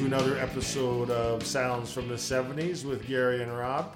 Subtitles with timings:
[0.00, 3.94] to another episode of Sounds from the 70s with Gary and Rob,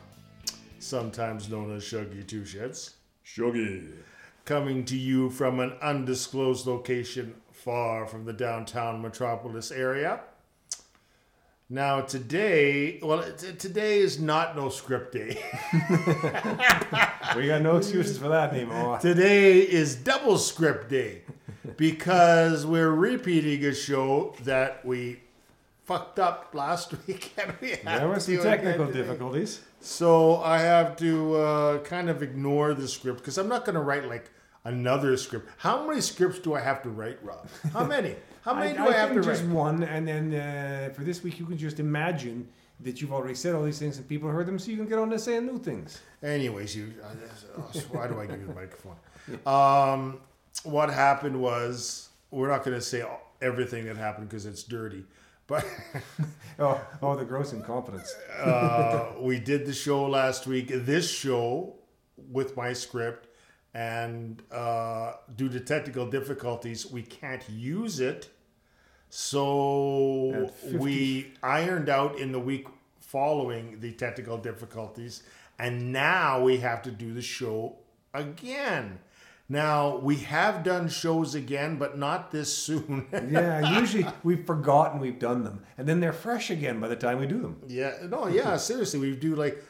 [0.79, 2.96] sometimes known as Shuggy Two Shits.
[3.25, 3.91] Shuggy.
[4.45, 10.21] Coming to you from an undisclosed location far from the downtown metropolis area.
[11.71, 15.43] Now, today, well, t- today is not no script day.
[17.35, 18.99] We got no excuses for that anymore.
[18.99, 21.23] Today is double script day
[21.79, 25.21] because we're repeating a show that we
[25.85, 27.33] fucked up last week.
[27.39, 29.61] And we There were some technical difficulties.
[29.81, 33.83] So I have to uh, kind of ignore the script because I'm not going to
[33.83, 34.31] write like
[34.65, 35.48] another script.
[35.59, 37.48] How many scripts do I have to write, Rob?
[37.73, 38.17] How many?
[38.43, 39.37] How many do I, have to think write?
[39.37, 42.48] just one, and then uh, for this week you can just imagine
[42.81, 44.98] that you've already said all these things and people heard them, so you can get
[44.98, 46.01] on to saying new things.
[46.23, 46.93] Anyways, you.
[47.03, 47.09] Uh,
[47.59, 48.97] oh, why do I give you the microphone?
[49.47, 50.21] Um,
[50.65, 53.05] what happened was we're not going to say
[53.41, 55.05] everything that happened because it's dirty,
[55.47, 55.64] but
[56.59, 58.14] Oh, oh, the gross incompetence.
[58.41, 60.69] uh, we did the show last week.
[60.73, 61.75] This show
[62.31, 63.27] with my script,
[63.75, 68.28] and uh, due to technical difficulties, we can't use it.
[69.11, 72.67] So we ironed out in the week
[73.01, 75.25] following the technical difficulties,
[75.58, 77.77] and now we have to do the show
[78.12, 78.98] again.
[79.48, 83.06] Now we have done shows again, but not this soon.
[83.31, 87.19] Yeah, usually we've forgotten we've done them, and then they're fresh again by the time
[87.19, 87.61] we do them.
[87.69, 89.62] Yeah, no, yeah, seriously, we do like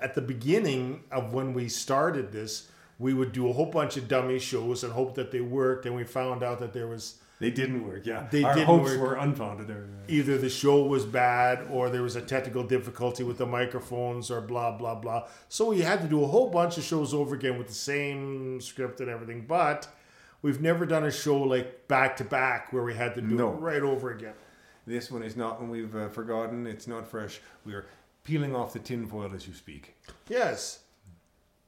[0.00, 4.08] at the beginning of when we started this, we would do a whole bunch of
[4.08, 7.50] dummy shows and hope that they worked, and we found out that there was They
[7.50, 8.28] didn't work, yeah.
[8.30, 9.00] They Our didn't hopes work.
[9.00, 9.68] were unfounded.
[9.68, 13.46] Or, uh, either the show was bad or there was a technical difficulty with the
[13.46, 15.26] microphones or blah blah blah.
[15.48, 18.60] So we had to do a whole bunch of shows over again with the same
[18.60, 19.88] script and everything, but
[20.42, 23.52] we've never done a show like back to back where we had to do No.
[23.54, 24.34] it right over again.
[24.86, 26.66] This one is not when we've uh, forgotten.
[26.66, 27.40] It's not fresh.
[27.66, 27.86] We're
[28.24, 29.94] peeling off the tinfoil as you speak.
[30.28, 30.80] Yes.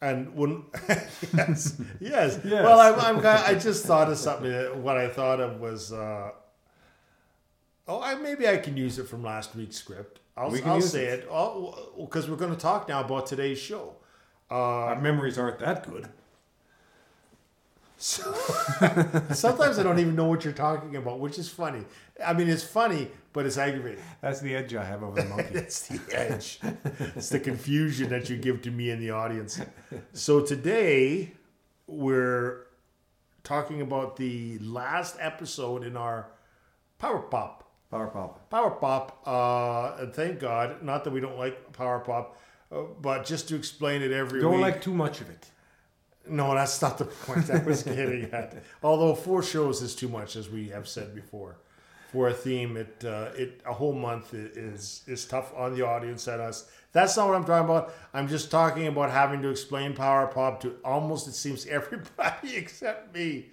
[0.05, 2.39] And when yes, yes, Yes.
[2.45, 4.51] Well, I'm, I'm I just thought of something.
[4.53, 6.31] That, what I thought of was, uh,
[7.89, 10.21] oh, I, maybe I can use it from last week's script.
[10.37, 11.21] I'll, We I'll say it.
[11.21, 11.29] it
[11.99, 13.95] because we're going to talk now about today's show.
[14.51, 14.55] Uh,
[14.91, 16.07] Our memories aren't that good.
[18.05, 18.35] So,
[19.33, 21.87] sometimes I don't even know what you're talking about, which is funny.
[22.23, 24.05] I mean, it's funny, but it's aggravating.
[24.21, 25.55] That's the edge I have over the monkey.
[25.55, 26.59] It's the edge.
[27.17, 29.59] it's the confusion that you give to me and the audience.
[30.13, 31.33] So today
[31.87, 32.67] we're
[33.43, 36.29] talking about the last episode in our
[36.99, 37.65] Power Pop.
[37.91, 38.51] Power pop.
[38.51, 42.37] Power Pop, uh, and thank God, not that we don't like Power Pop,
[42.71, 44.61] uh, but just to explain it every Don't week.
[44.61, 45.51] like too much of it.
[46.27, 48.55] No, that's not the point I was getting at.
[48.83, 51.57] Although four shows is too much, as we have said before.
[52.11, 56.27] For a theme, it uh, it a whole month is is tough on the audience
[56.29, 56.71] and us.
[56.93, 57.93] That's not what I'm talking about.
[58.15, 63.15] I'm just talking about having to explain Power Pop to almost it seems everybody except
[63.15, 63.47] me.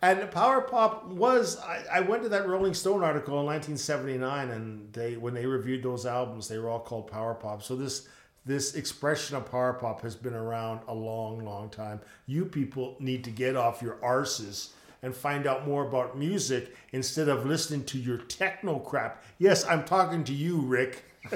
[0.00, 4.92] And Power Pop was I, I went to that Rolling Stone article in 1979, and
[4.92, 7.64] they when they reviewed those albums, they were all called Power Pop.
[7.64, 8.08] So this
[8.48, 12.00] this expression of Power Pop has been around a long, long time.
[12.26, 14.70] You people need to get off your arses
[15.02, 19.22] and find out more about music instead of listening to your techno crap.
[19.38, 21.04] Yes, I'm talking to you, Rick.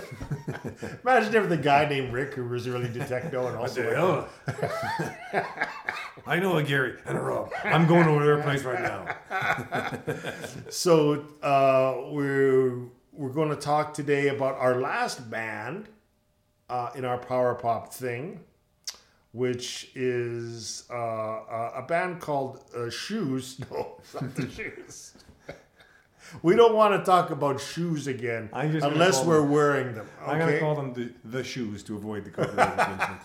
[1.05, 4.27] Imagine if the guy named Rick who was really into techno and also
[6.27, 7.53] I know a Gary and a Rob.
[7.63, 9.17] I'm going over to their place right now.
[10.71, 15.89] So uh, we're we're going to talk today about our last band
[16.73, 18.41] uh, in our power pop thing,
[19.33, 23.61] which is uh, a a band called uh, Shoes.
[23.71, 25.13] No, not the Shoes.
[26.43, 29.95] We don't want to talk about shoes again I'm just gonna unless we're them- wearing
[29.95, 30.07] them.
[30.27, 33.21] I'm going to call them the, the shoes to avoid the copyright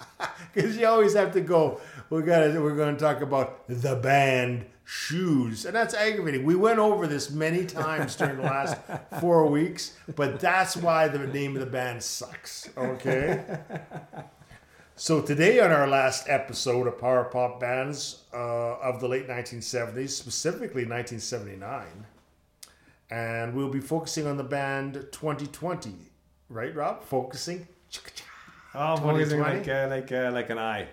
[0.53, 1.79] because you always have to go.
[2.09, 2.39] We got.
[2.39, 6.45] to We're going to talk about the band Shoes, and that's aggravating.
[6.45, 8.77] We went over this many times during the last
[9.19, 12.69] four weeks, but that's why the name of the band sucks.
[12.77, 13.43] Okay.
[14.99, 20.09] So today, on our last episode of Power Pop Bands uh, of the late 1970s,
[20.09, 21.85] specifically 1979,
[23.11, 25.91] and we'll be focusing on the band 2020,
[26.49, 27.03] right, Rob?
[27.03, 27.67] Focusing.
[28.73, 30.87] Oh, focusing like, uh, like, uh, like an eye.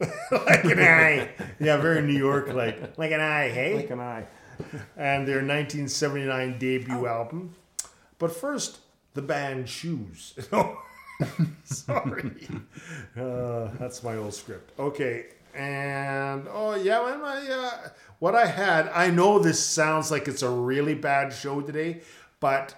[0.32, 1.28] like an eye.
[1.58, 2.96] Yeah, very New York like.
[2.98, 3.74] Like an eye, hey?
[3.74, 4.26] Like an eye.
[4.96, 7.54] and their 1979 debut album.
[8.18, 8.78] But first,
[9.14, 10.34] the band Shoes.
[11.64, 12.48] Sorry.
[13.16, 14.78] Uh, that's my old script.
[14.78, 17.88] Okay, and oh yeah, when uh,
[18.18, 18.88] what I had.
[18.88, 22.00] I know this sounds like it's a really bad show today,
[22.38, 22.74] but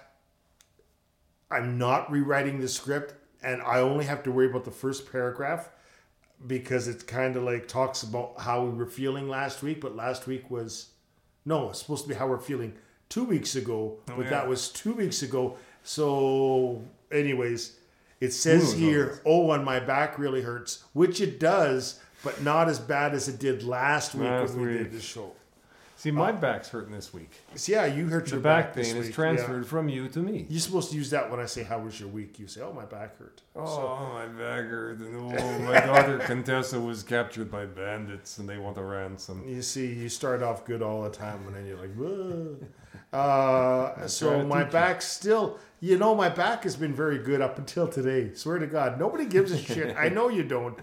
[1.49, 5.69] I'm not rewriting the script, and I only have to worry about the first paragraph
[6.47, 10.27] because it's kind of like talks about how we were feeling last week, but last
[10.27, 10.89] week was
[11.45, 12.73] no, it's supposed to be how we're feeling
[13.09, 14.29] two weeks ago, oh, but yeah.
[14.29, 15.57] that was two weeks ago.
[15.83, 16.81] So,
[17.11, 17.77] anyways,
[18.19, 22.69] it says Ooh, here, oh, and my back really hurts, which it does, but not
[22.69, 24.77] as bad as it did last week Last when we week.
[24.83, 25.33] did the show.
[26.03, 27.31] See, my back's hurting this week.
[27.55, 29.69] So, yeah, you hurt The your back this pain is transferred yeah.
[29.69, 30.45] from you to me.
[30.49, 32.39] You're supposed to use that when I say, How was your week?
[32.39, 33.41] You say, Oh, my back hurt.
[33.55, 34.99] Oh, my back hurt.
[34.99, 39.47] And, oh, my daughter Contessa was captured by bandits and they want a ransom.
[39.47, 42.57] You see, you start off good all the time, and then you're like, "Whoa."
[43.13, 47.87] Uh, so my back still, you know, my back has been very good up until
[47.87, 48.33] today.
[48.33, 49.95] Swear to God, nobody gives a shit.
[49.95, 50.77] I know you don't,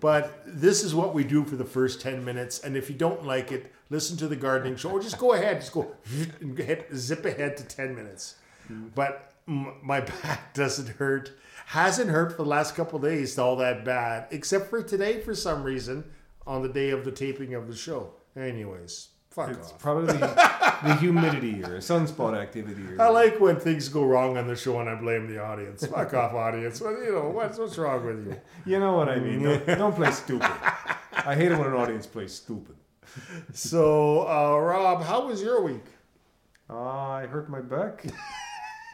[0.00, 2.58] but this is what we do for the first ten minutes.
[2.60, 5.60] And if you don't like it, listen to the gardening show, or just go ahead,
[5.60, 5.94] just go
[6.40, 8.34] and hit, zip ahead to ten minutes.
[8.94, 11.30] But m- my back doesn't hurt.
[11.66, 15.34] Hasn't hurt for the last couple of days all that bad, except for today for
[15.34, 16.04] some reason
[16.46, 18.12] on the day of the taping of the show.
[18.36, 19.78] Anyways, fuck It's off.
[19.78, 20.26] probably the,
[20.84, 22.82] the humidity or sunspot activity.
[22.96, 25.86] Or, I like when things go wrong on the show and I blame the audience.
[25.86, 26.80] Fuck off, audience.
[26.80, 28.36] Well, you know what's what's wrong with you?
[28.72, 29.42] You know what I mean?
[29.44, 30.50] Don't, don't play stupid.
[31.30, 32.74] I hate it when an audience plays stupid.
[33.52, 35.84] So, uh, Rob, how was your week?
[36.68, 36.74] Uh,
[37.22, 38.04] I hurt my back.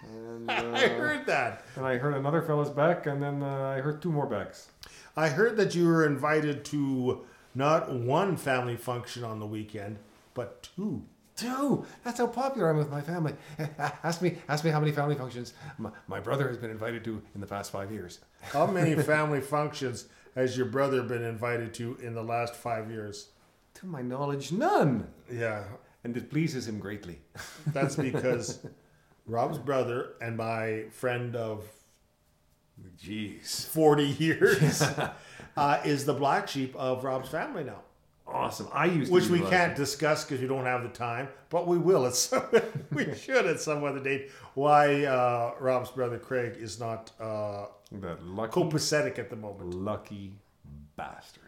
[0.05, 1.65] And, uh, I heard that.
[1.77, 4.69] and I hurt another fella's back, and then uh, I hurt two more backs.
[5.17, 7.21] I heard that you were invited to
[7.55, 9.99] not one family function on the weekend,
[10.35, 11.05] but two.
[11.37, 11.87] Two.
[12.05, 13.35] That's how popular I'm with my family.
[14.05, 17.23] ask me, ask me how many family functions my, my brother has been invited to
[17.35, 18.21] in the past five years.
[18.41, 23.29] How many family functions has your brother been invited to in the last five years?
[23.75, 25.09] To my knowledge, none.
[25.33, 25.65] Yeah,
[26.05, 27.21] And it pleases him greatly.
[27.69, 28.65] that's because
[29.27, 31.65] Rob's brother and my friend of
[33.03, 33.67] Jeez.
[33.69, 34.83] 40 years
[35.57, 37.81] uh, is the black sheep of Rob's family now.
[38.33, 38.69] Awesome.
[38.73, 41.77] I used to Which we can't discuss because we don't have the time, but we
[41.77, 42.45] will at some.
[42.93, 44.31] we should at some other date.
[44.55, 49.75] Why uh, Rob's brother Craig is not uh, That lucky, copacetic at the moment.
[49.75, 50.33] lucky
[50.97, 51.43] bastard.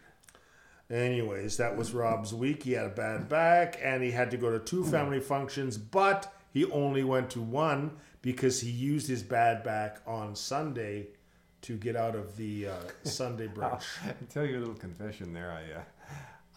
[0.89, 2.61] Anyways, that was Rob's week.
[2.63, 6.31] He had a bad back and he had to go to two family functions, but
[6.53, 11.07] he only went to one because he used his bad back on Sunday
[11.61, 12.73] to get out of the uh,
[13.03, 13.83] Sunday brunch.
[14.05, 15.51] I'll tell you a little confession there.
[15.51, 15.81] I, uh,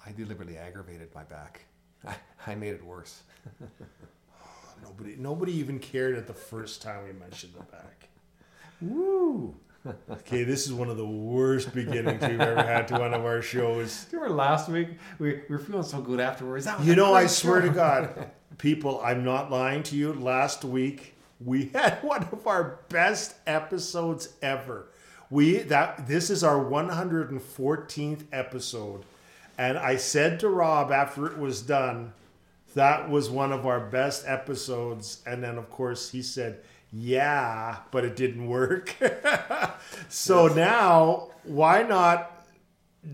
[0.08, 1.66] I deliberately aggravated my back.
[2.06, 2.14] I,
[2.46, 3.22] I made it worse.
[4.82, 8.08] Nobody, nobody even cared at the first time we mentioned the back.
[8.80, 9.56] Woo!
[10.08, 13.42] Okay, this is one of the worst beginnings we've ever had to one of our
[13.42, 14.04] shows.
[14.04, 14.90] Do you remember last week?
[15.18, 16.68] We, we were feeling so good afterwards.
[16.82, 17.68] You know, I swear show.
[17.68, 20.12] to God, people, I'm not lying to you.
[20.12, 24.86] Last week we had one of our best episodes ever.
[25.28, 29.04] We that this is our 114th episode,
[29.58, 32.12] and I said to Rob after it was done,
[32.74, 35.20] that was one of our best episodes.
[35.26, 36.60] And then of course he said,
[36.92, 38.94] "Yeah, but it didn't work."
[40.08, 42.34] so now, why not?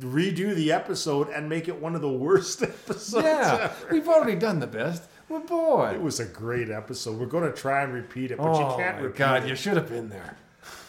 [0.00, 3.92] redo the episode and make it one of the worst episodes Yeah, ever.
[3.92, 5.04] we've already done the best.
[5.28, 5.92] Well, boy.
[5.94, 7.18] It was a great episode.
[7.18, 9.50] We're going to try and repeat it, but oh, you can't repeat God, it.
[9.50, 10.36] you should have been there.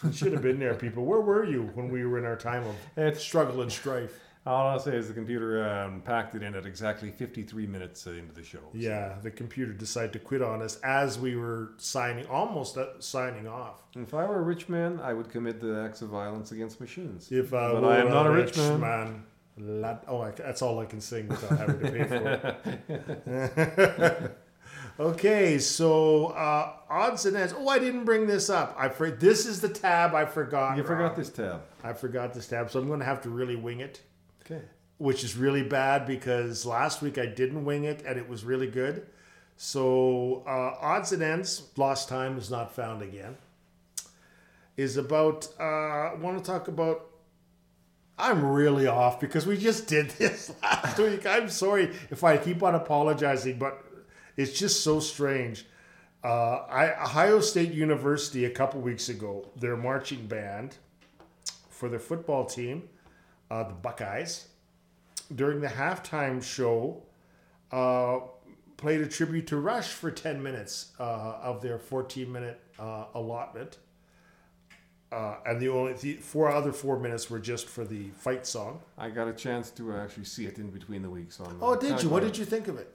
[0.03, 1.05] You should have been there, people.
[1.05, 2.63] Where were you when we were in our time
[2.97, 4.17] of struggle and strife?
[4.47, 8.11] All I'll say is the computer um, packed it in at exactly 53 minutes uh,
[8.11, 8.59] into the show.
[8.73, 13.47] Yeah, the computer decided to quit on us as we were signing, almost uh, signing
[13.47, 13.81] off.
[13.95, 17.31] If I were a rich man, I would commit the acts of violence against machines.
[17.31, 19.23] If I But were I am not a rich man.
[19.57, 23.31] la- oh, I, that's all I can sing without having to pay for
[24.29, 24.37] it.
[24.99, 27.53] okay, so uh, odds and ends.
[27.57, 28.75] Oh, I didn't bring this up.
[28.77, 30.77] I for, this is the tab I forgot.
[30.77, 31.15] You forgot Rob.
[31.15, 31.61] this tab.
[31.83, 34.01] I forgot this tab, so I'm going to have to really wing it,
[34.45, 34.61] Okay.
[34.97, 38.67] which is really bad because last week I didn't wing it and it was really
[38.67, 39.07] good.
[39.57, 41.63] So uh, odds and ends.
[41.77, 43.37] Lost time is not found again.
[44.77, 45.47] Is about.
[45.59, 47.07] Uh, I want to talk about.
[48.17, 51.25] I'm really off because we just did this last week.
[51.25, 53.83] I'm sorry if I keep on apologizing, but
[54.37, 55.65] it's just so strange.
[56.23, 60.75] Uh, I, Ohio State University a couple weeks ago, their marching band
[61.69, 62.89] for their football team,
[63.55, 64.47] uh, the Buckeyes,
[65.33, 67.01] during the halftime show,
[67.71, 68.19] uh,
[68.77, 71.03] played a tribute to Rush for 10 minutes uh,
[71.49, 73.77] of their 14 minute uh, allotment.
[75.11, 78.81] Uh, and the only the four other four minutes were just for the fight song.
[78.97, 81.39] I got a chance to uh, actually see it in between the weeks.
[81.39, 82.09] On, Oh, did you?
[82.09, 82.89] What did you think of it?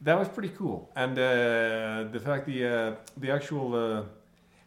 [0.00, 4.02] That was pretty cool, and uh, the fact the uh, the actual uh,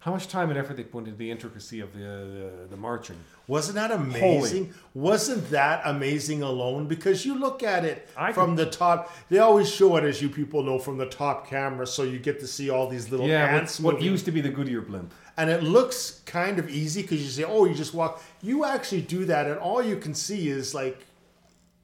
[0.05, 3.17] how much time and effort they put into the intricacy of the the, the marching.
[3.47, 4.71] Wasn't that amazing?
[4.93, 6.87] Wasn't that amazing alone?
[6.87, 9.11] Because you look at it I from the top.
[9.29, 12.39] They always show it, as you people know, from the top camera, so you get
[12.41, 13.79] to see all these little Yeah, ants.
[13.79, 15.11] what, what used to be the Goodyear blimp.
[15.37, 19.01] and it looks kind of easy because you say, "Oh, you just walk." You actually
[19.01, 20.99] do that, and all you can see is like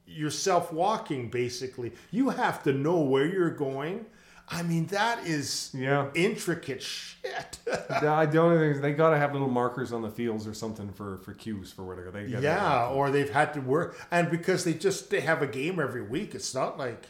[0.06, 1.30] yourself walking.
[1.30, 4.06] Basically, you have to know where you're going.
[4.52, 6.10] I mean, that is Yeah.
[6.14, 7.58] intricate shit.
[7.66, 11.18] the, only thing is they gotta have little markers on the fields or something for
[11.20, 12.12] for cues for to go.
[12.12, 15.48] They gotta yeah, or they've had to work, and because they just they have a
[15.48, 16.36] game every week.
[16.36, 17.08] It's not like.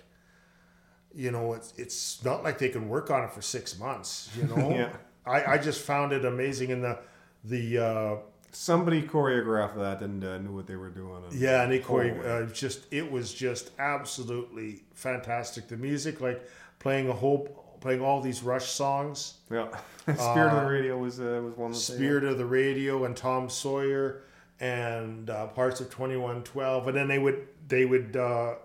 [1.13, 4.29] You know, it's it's not like they can work on it for six months.
[4.37, 4.93] You know, Yeah.
[5.25, 6.99] I, I just found it amazing in the
[7.43, 8.15] the uh,
[8.53, 11.23] somebody choreographed that and uh, knew what they were doing.
[11.25, 15.67] And Yeah, and they chore- uh, just it was just absolutely fantastic.
[15.67, 16.47] The music, like
[16.81, 19.67] playing a whole, playing all these Rush songs, yeah.
[20.01, 21.71] Spirit of the Radio was uh, was one.
[21.71, 24.23] That they- Spirit of the Radio, and Tom Sawyer,
[24.59, 28.55] and uh, parts of Twenty One Twelve, and then they would they would uh,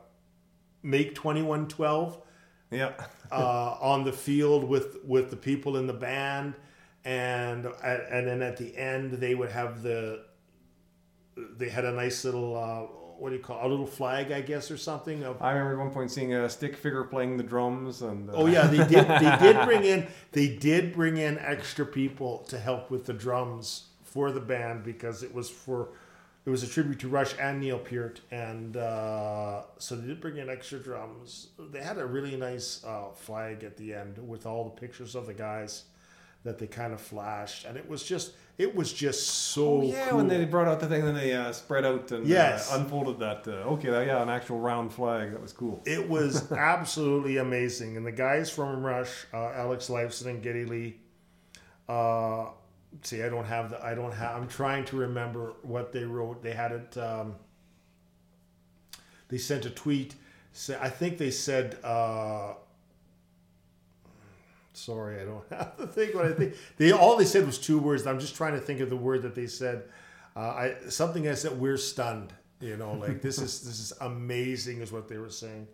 [0.82, 2.20] make Twenty One Twelve
[2.70, 2.92] Yeah.
[3.30, 6.54] uh, on the field with with the people in the band,
[7.04, 10.25] and and then at the end they would have the
[11.58, 14.40] they had a nice little uh, what do you call it, a little flag I
[14.40, 17.42] guess or something of I remember at one point seeing a stick figure playing the
[17.42, 18.30] drums and.
[18.30, 22.38] Uh, oh yeah they did they did bring in they did bring in extra people
[22.49, 25.90] to help with the drums for the band because it was for
[26.44, 30.37] it was a tribute to Rush and Neil Peart and uh, so they did bring
[30.37, 34.64] in extra drums they had a really nice uh, flag at the end with all
[34.64, 35.85] the pictures of the guys
[36.47, 40.09] that they kind of flashed and it was just it was just so Oh, yeah,
[40.09, 40.17] cool.
[40.17, 42.73] when they brought out the thing, then they uh, spread out and Yes.
[42.73, 43.47] uh, unfolded that.
[43.47, 45.33] Uh, okay, that- yeah, an actual round flag.
[45.33, 45.83] That was cool.
[45.85, 47.99] It was absolutely amazing.
[47.99, 50.97] And the guys from Rush, uh, Alex Lifeson and Geddy Lee,
[51.87, 52.47] uh,
[53.03, 56.43] see, I don't have the, I don't have, I'm trying to remember what they wrote.
[56.43, 57.35] They had it, um,
[59.29, 60.15] they sent a tweet.
[60.55, 62.55] Say, I think they said, uh,
[64.76, 66.11] sorry, I don't have the thing.
[66.16, 68.06] What I think they all they said was two words.
[68.06, 69.85] I'm just trying to think of the word that they said.
[70.35, 71.59] Uh, I something I said.
[71.59, 72.33] We're stunned.
[72.61, 75.66] You know, like this is this is amazing, is what they were saying.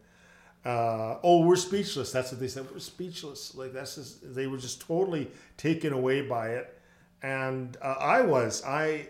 [0.64, 2.12] Uh, oh, we're speechless.
[2.12, 2.70] That's what they said.
[2.70, 3.54] We're speechless.
[3.54, 6.78] Like that's just they were just totally taken away by it,
[7.22, 8.64] and uh, I was.
[8.64, 9.08] I,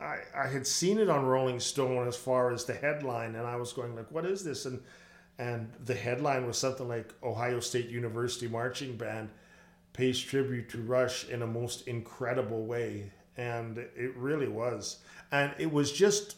[0.00, 3.56] I I had seen it on Rolling Stone as far as the headline, and I
[3.56, 4.82] was going like, "What is this?" and
[5.38, 9.30] and the headline was something like Ohio State University marching band
[9.92, 14.98] pays tribute to Rush in a most incredible way, and it really was,
[15.32, 16.36] and it was just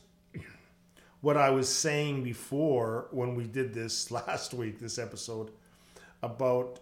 [1.21, 5.50] what I was saying before when we did this last week, this episode,
[6.23, 6.81] about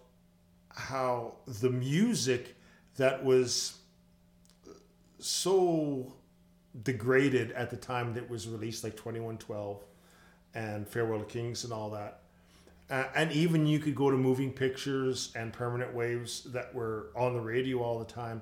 [0.69, 2.55] how the music
[2.97, 3.77] that was
[5.19, 6.13] so
[6.83, 9.83] degraded at the time that was released, like 2112
[10.55, 12.21] and Farewell to Kings and all that.
[12.89, 17.33] Uh, and even you could go to moving pictures and permanent waves that were on
[17.33, 18.41] the radio all the time,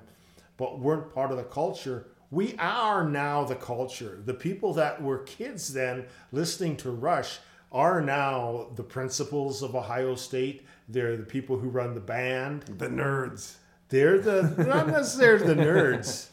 [0.56, 2.06] but weren't part of the culture.
[2.30, 4.20] We are now the culture.
[4.24, 7.38] The people that were kids then listening to Rush
[7.72, 10.66] are now the principals of Ohio State.
[10.88, 12.62] They're the people who run the band.
[12.62, 13.54] The nerds.
[13.88, 16.28] They're the not necessarily the nerds.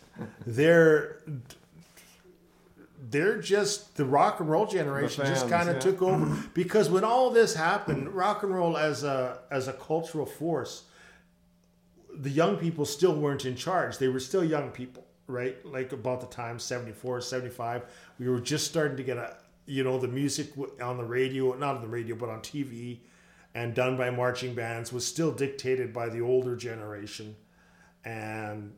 [0.45, 1.21] They're
[3.11, 5.81] they're just the rock and roll generation just kind of yeah.
[5.81, 10.25] took over because when all this happened, rock and roll as a as a cultural
[10.25, 10.83] force,
[12.13, 13.97] the young people still weren't in charge.
[13.97, 15.63] They were still young people, right?
[15.65, 17.83] Like about the time 74, 75,
[18.17, 20.51] we were just starting to get a you know the music
[20.81, 22.99] on the radio, not on the radio, but on TV
[23.53, 27.35] and done by marching bands was still dictated by the older generation.
[28.05, 28.71] And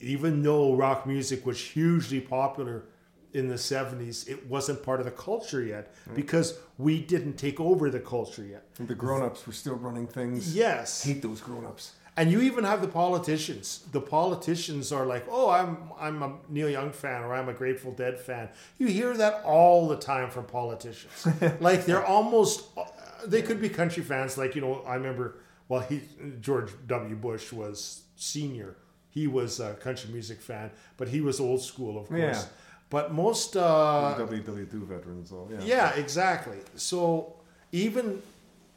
[0.00, 2.84] even though rock music was hugely popular
[3.32, 6.14] in the 70s, it wasn't part of the culture yet mm.
[6.14, 8.64] because we didn't take over the culture yet.
[8.76, 10.54] The grown-ups were still running things.
[10.54, 11.04] Yes.
[11.04, 11.94] Hate those grown-ups.
[12.16, 13.84] And you even have the politicians.
[13.92, 17.92] The politicians are like, "Oh, I'm I'm a Neil Young fan or I'm a Grateful
[17.92, 21.26] Dead fan." You hear that all the time from politicians.
[21.60, 22.84] like they're almost uh,
[23.24, 25.36] they could be country fans like, you know, I remember
[25.68, 26.02] well, he
[26.40, 27.14] George W.
[27.14, 28.76] Bush was senior.
[29.08, 32.20] He was a country music fan, but he was old school, of course.
[32.20, 32.44] Yeah.
[32.90, 35.58] But most uh WW2 veterans, so yeah.
[35.62, 36.58] yeah, exactly.
[36.74, 37.34] So
[37.72, 38.20] even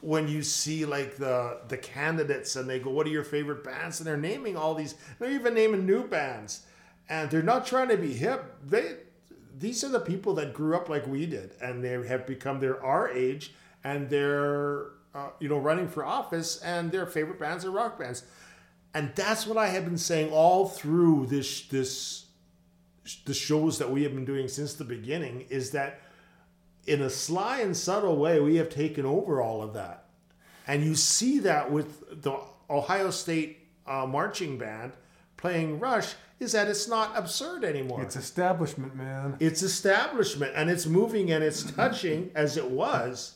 [0.02, 4.00] when you see like the the candidates and they go, "What are your favorite bands?"
[4.00, 6.66] and they're naming all these, they're even naming new bands,
[7.10, 8.56] and they're not trying to be hip.
[8.66, 8.98] They
[9.58, 12.84] these are the people that grew up like we did, and they have become they're
[12.84, 13.54] our age,
[13.84, 18.24] and they're uh, you know running for office, and their favorite bands are rock bands.
[18.94, 22.23] and that's what I have been saying all through this this
[23.26, 26.02] the shows that we have been doing since the beginning is that
[26.86, 30.06] in a sly and subtle way we have taken over all of that,
[30.68, 32.38] and you see that with the
[32.70, 34.94] Ohio State uh, marching band
[35.38, 38.02] playing Rush is that it's not absurd anymore.
[38.02, 39.36] It's establishment, man.
[39.40, 43.36] It's establishment and it's moving and it's touching as it was,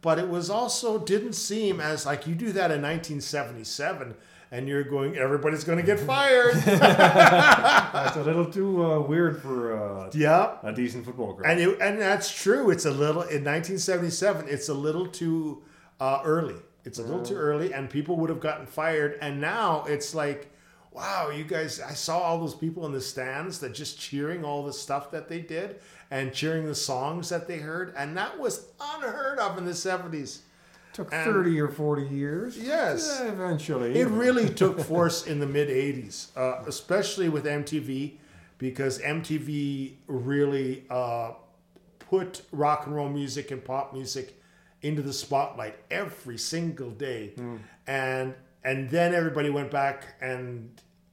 [0.00, 4.14] but it was also didn't seem as like you do that in 1977
[4.50, 6.54] and you're going everybody's going to get fired.
[6.64, 10.56] That's a little too uh, weird for uh, yeah.
[10.62, 11.50] a decent football crowd.
[11.50, 12.70] And it, and that's true.
[12.70, 15.62] It's a little in 1977 it's a little too
[16.00, 16.56] uh, early.
[16.84, 20.50] It's a little too early and people would have gotten fired and now it's like
[20.98, 24.64] wow, you guys, I saw all those people in the stands that just cheering all
[24.64, 25.76] the stuff that they did
[26.10, 27.94] and cheering the songs that they heard.
[27.96, 30.40] And that was unheard of in the 70s.
[30.98, 32.58] Took and- 30 or 40 years.
[32.58, 33.20] Yes.
[33.22, 33.96] Yeah, eventually.
[34.00, 38.14] It really took force in the mid 80s, uh, especially with MTV,
[38.58, 41.34] because MTV really uh,
[42.00, 44.42] put rock and roll music and pop music
[44.82, 47.32] into the spotlight every single day.
[47.86, 50.68] And and then everybody went back and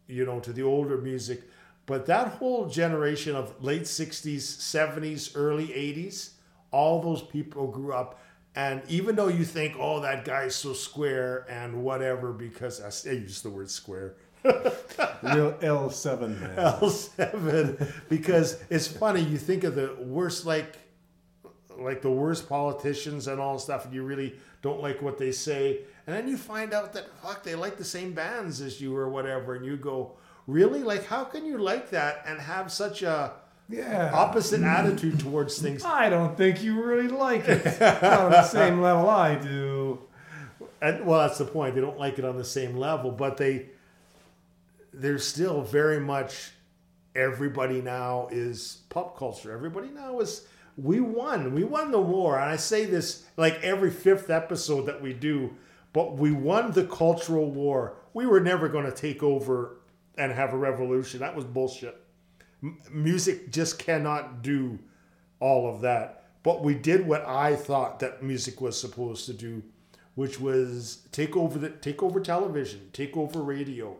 [0.07, 1.43] you know to the older music.
[1.85, 6.31] But that whole generation of late 60s, 70s, early 80s,
[6.71, 8.19] all those people grew up.
[8.55, 13.13] And even though you think, oh, that guy's so square and whatever, because I I
[13.13, 16.55] use the word square, Real L7, man.
[16.55, 20.77] L7 because it's funny you think of the worst like
[21.79, 25.79] like the worst politicians and all stuff and you really don't like what they say.
[26.05, 29.09] And then you find out that fuck they like the same bands as you or
[29.09, 30.13] whatever and you go
[30.45, 30.83] really?
[30.83, 33.33] Like how can you like that and have such a
[33.67, 34.11] Yeah.
[34.13, 35.83] opposite attitude towards things.
[35.85, 37.65] I don't think you really like it.
[37.81, 40.01] On the same level I do.
[40.81, 41.75] and well that's the point.
[41.75, 43.67] They don't like it on the same level but they
[44.93, 46.51] they're still very much
[47.15, 49.51] everybody now is pop culture.
[49.51, 51.53] Everybody now is we won.
[51.53, 52.35] We won the war.
[52.39, 55.55] And i say this like every fifth episode that we do
[55.93, 57.95] but we won the cultural war.
[58.13, 59.77] We were never going to take over
[60.17, 61.21] and have a revolution.
[61.21, 62.04] That was bullshit
[62.63, 64.79] M- music just cannot do
[65.39, 66.23] all of that.
[66.43, 69.63] But we did what I thought that music was supposed to do,
[70.13, 73.97] which was take over the take over television, take over radio,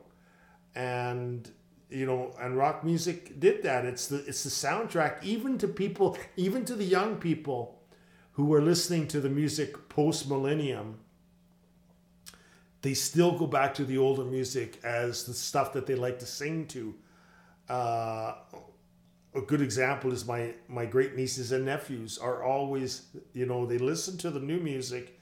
[0.76, 1.50] and
[1.90, 3.86] you know, and rock music did that.
[3.86, 7.80] It's the it's the soundtrack, even to people, even to the young people
[8.34, 11.00] who were listening to the music post millennium.
[12.82, 16.26] They still go back to the older music as the stuff that they like to
[16.26, 16.94] sing to.
[17.70, 18.36] Uh,
[19.34, 23.78] a good example is my my great nieces and nephews are always you know they
[23.78, 25.20] listen to the new music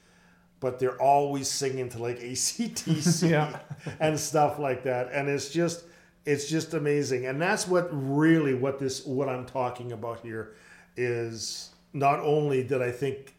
[0.60, 3.60] but they're always singing to like AC/DC Yeah.
[4.00, 5.86] and stuff like that and it's just
[6.26, 10.54] it's just amazing and that's what really what this what I'm talking about here
[10.96, 13.34] is not only did I think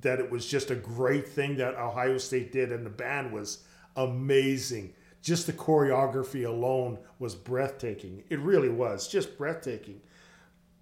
[0.00, 3.64] that it was just a great thing that Ohio State did and the band was
[3.96, 8.24] amazing just the choreography alone was breathtaking.
[8.28, 10.00] It really was just breathtaking.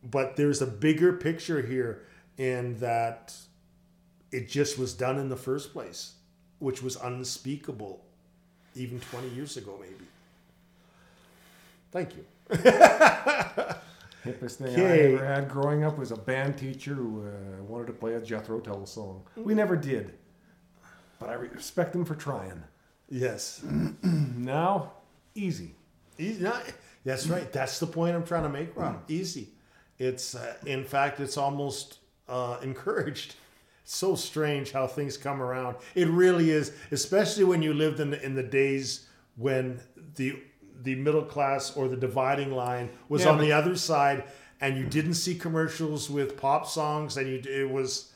[0.02, 2.06] But there's a bigger picture here
[2.38, 3.34] in that
[4.32, 6.14] it just was done in the first place,
[6.58, 8.02] which was unspeakable
[8.74, 10.06] even 20 years ago, maybe.
[11.92, 12.24] Thank you.
[14.24, 15.10] Hippest thing Okay.
[15.10, 18.20] I ever had growing up was a band teacher who uh, wanted to play a
[18.20, 19.22] Jethro Tull song.
[19.36, 20.14] We never did,
[21.18, 22.62] but I respect him for trying.
[23.10, 23.62] Yes.
[24.02, 24.92] Now,
[25.34, 25.74] easy.
[26.18, 26.42] Easy.
[26.42, 26.62] Not,
[27.04, 27.52] that's right.
[27.52, 29.02] That's the point I'm trying to make, Rob.
[29.08, 29.48] Easy.
[29.98, 33.34] It's, uh, in fact, it's almost uh, encouraged.
[33.84, 35.76] so strange how things come around.
[35.94, 39.80] It really is, especially when you lived in the, in the days when
[40.16, 40.38] the
[40.82, 44.24] the middle class or the dividing line was Yeah, on but- the other side,
[44.62, 48.12] and you didn't see commercials with pop songs, and you it was,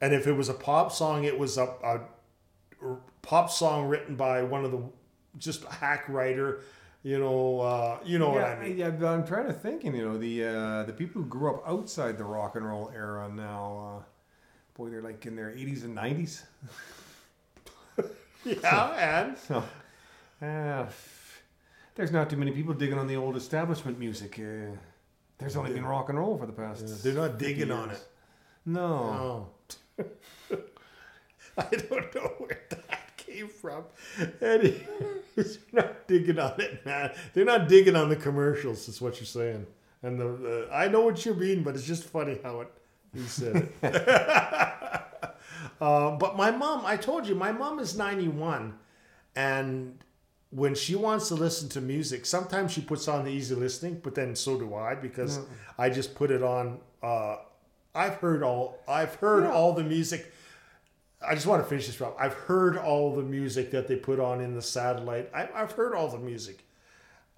[0.00, 2.00] and if it was a pop song, it was a, a
[3.30, 4.82] pop song written by one of the
[5.38, 6.62] just a hack writer.
[7.04, 8.76] You know, uh, you know what I mean.
[8.76, 11.54] yeah, but I'm trying to think, and you know, the uh, the people who grew
[11.54, 14.02] up outside the rock and roll era now, uh,
[14.74, 16.42] boy, they're like in their 80s and 90s.
[18.42, 19.62] Yeah, and So,
[20.40, 20.86] uh,
[21.94, 24.38] there's not too many people digging on the old establishment music.
[24.38, 24.74] Uh,
[25.36, 27.04] there's only been rock and roll for the past.
[27.04, 28.02] they're not digging on it.
[28.64, 29.50] No.
[29.98, 30.04] Oh.
[31.58, 32.99] I don't know where that
[33.32, 33.84] came from.
[34.40, 34.74] And
[35.36, 37.12] they're not digging on it, man.
[37.34, 39.66] They're not digging on the commercials, is what you're saying.
[40.02, 42.68] And the, the I know what you mean, but it's just funny how it
[43.12, 43.84] you said it.
[43.84, 45.00] uh,
[46.16, 48.74] but my mom, I told you, my mom is 91,
[49.36, 49.98] and
[50.50, 54.14] when she wants to listen to music, sometimes she puts on the easy listening, but
[54.14, 55.44] then so do I because Mm.
[55.78, 56.78] I just put it on.
[57.02, 57.36] Uh,
[57.94, 58.78] I've heard all.
[58.88, 59.52] I've heard Yeah.
[59.52, 60.32] all the music.
[61.26, 62.14] I just want to finish this, Rob.
[62.18, 65.30] I've heard all the music that they put on in the satellite.
[65.34, 66.64] I, I've heard all the music.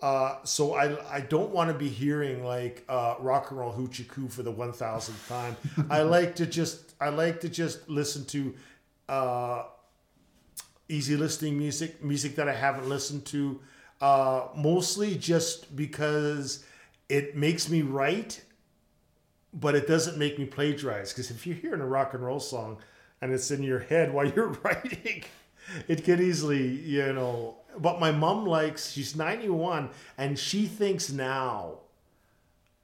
[0.01, 4.07] Uh, so I, I don't want to be hearing like uh, rock and roll hoochie
[4.07, 5.57] coo for the one thousandth time.
[5.91, 8.55] I like to just I like to just listen to
[9.09, 9.65] uh,
[10.89, 13.61] easy listening music, music that I haven't listened to,
[14.01, 16.65] uh, mostly just because
[17.09, 18.43] it makes me write,
[19.55, 21.13] but it doesn't make me plagiarize.
[21.13, 22.79] Because if you're hearing a rock and roll song
[23.23, 25.25] and it's in your head while you're writing,
[25.89, 27.57] it could easily, you know.
[27.79, 31.79] But my mom likes, she's 91, and she thinks now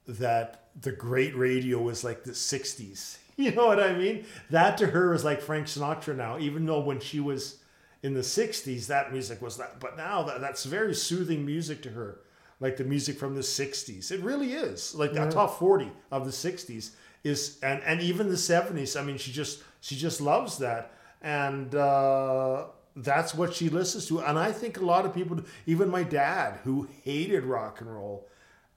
[0.07, 3.17] that the great radio is like the 60s.
[3.39, 4.25] You know what I mean?
[4.49, 7.59] That to her is like Frank Sinatra now, even though when she was
[8.03, 9.79] in the 60s, that music was that.
[9.79, 12.19] But now that, that's very soothing music to her,
[12.59, 14.11] like the music from the 60s.
[14.11, 14.93] It really is.
[14.93, 15.29] Like the Yeah.
[15.29, 16.89] top 40 of the 60s
[17.23, 18.99] is, and, and even the 70s.
[18.99, 20.93] I mean, she just, she just loves that.
[21.21, 22.65] And, uh,
[22.95, 24.19] that's what she listens to.
[24.19, 28.27] And I think a lot of people, even my dad, who hated rock and roll,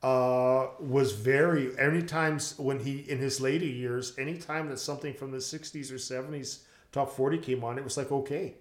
[0.03, 5.31] uh, was very any times when he in his later years, anytime that something from
[5.31, 6.61] the '60s or '70s
[6.91, 8.55] top 40 came on, it was like okay.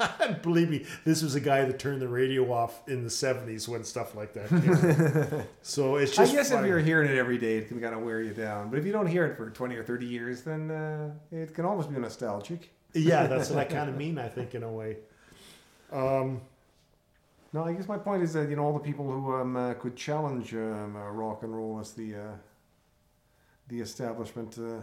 [0.42, 3.84] Believe me, this was a guy that turned the radio off in the '70s when
[3.84, 4.48] stuff like that.
[4.48, 6.32] Came so it's just.
[6.32, 8.70] I guess if you're hearing it every day, it can kind of wear you down.
[8.70, 11.64] But if you don't hear it for 20 or 30 years, then uh, it can
[11.64, 12.70] almost be nostalgic.
[12.94, 14.18] yeah, that's what I kind of mean.
[14.18, 14.96] I think in a way.
[15.92, 16.40] Um,
[17.52, 19.74] No, I guess my point is that you know all the people who um, uh,
[19.74, 22.36] could challenge um, uh, rock and roll as the uh,
[23.68, 24.80] the establishment, uh,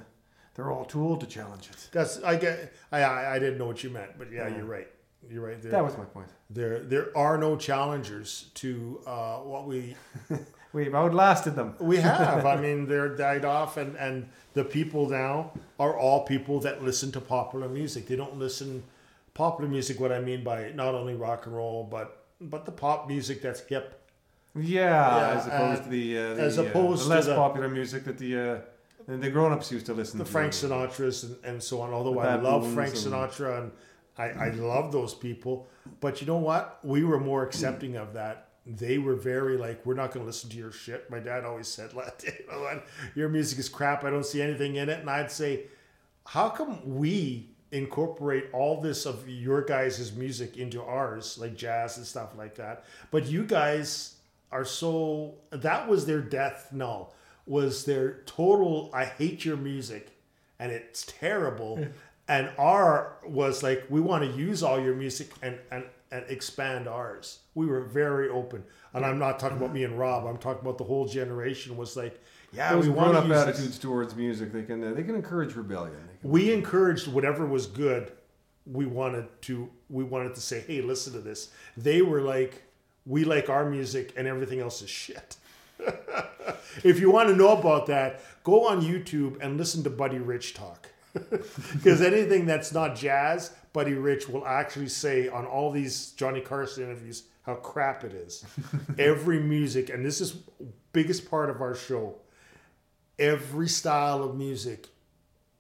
[0.54, 1.90] they're all too old to challenge it.
[1.94, 2.74] that's I get.
[2.92, 4.58] I I, I didn't know what you meant, but yeah, Yeah.
[4.58, 4.88] you're right.
[5.30, 5.62] You're right.
[5.62, 6.28] There, That was my point.
[6.50, 9.96] there there are no challengers to uh, what we
[10.74, 11.76] We've outlasted them.
[11.80, 12.46] We have.
[12.46, 17.12] I mean, they're died off, and and the people now are all people that listen
[17.14, 18.08] to popular music.
[18.08, 18.84] They don't listen
[19.34, 20.00] popular music.
[20.00, 23.62] What I mean by not only rock and roll, but but the pop music that's
[23.62, 23.94] hip.
[24.56, 27.26] Yeah, Yeah, as opposed uh, to the, uh, the as uh, opposed the to less
[27.28, 28.60] the- popular music that the uh,
[29.08, 30.32] the grown-ups used to listen to The to.
[30.32, 31.94] Frank Sinatras and, and so on.
[31.94, 33.72] Although I love Frank Sinatra and
[34.18, 35.68] I, I love those people,
[36.02, 36.80] but you know what?
[36.84, 38.50] We were more accepting of that.
[38.66, 41.10] They were very like, we're not going to listen to your shit.
[41.10, 42.86] My dad always said, "Let- you know, what?
[43.16, 44.04] your music is crap.
[44.04, 45.00] I don't see anything in it.
[45.00, 45.64] And I'd say,
[46.26, 52.06] how come we incorporate all this of your guys' music into ours, like jazz and
[52.06, 52.84] stuff like that?
[53.12, 54.16] But you guys
[54.52, 57.14] are so, that was their death knell,
[57.46, 60.10] was their total, I hate your music
[60.60, 61.86] and it's terrible.
[62.28, 66.88] and our was like, we want to use all your music and, and, and expand
[66.88, 67.40] ours.
[67.56, 68.64] We were very open.
[68.94, 70.26] And I'm not talking about me and Rob.
[70.26, 72.20] I'm talking about the whole generation was like,
[72.54, 75.16] yeah, Those we want to use this attitudes towards music, they can uh, they can
[75.16, 75.98] encourage rebellion.
[76.22, 78.12] Can- we encouraged whatever was good
[78.72, 82.64] we wanted to we wanted to say hey listen to this they were like
[83.06, 85.38] we like our music and everything else is shit
[86.84, 90.54] if you want to know about that go on youtube and listen to buddy rich
[90.54, 90.90] talk
[91.74, 96.84] because anything that's not jazz buddy rich will actually say on all these johnny carson
[96.84, 98.46] interviews how crap it is
[99.00, 100.38] every music and this is
[100.94, 102.16] biggest part of our show
[103.20, 104.88] every style of music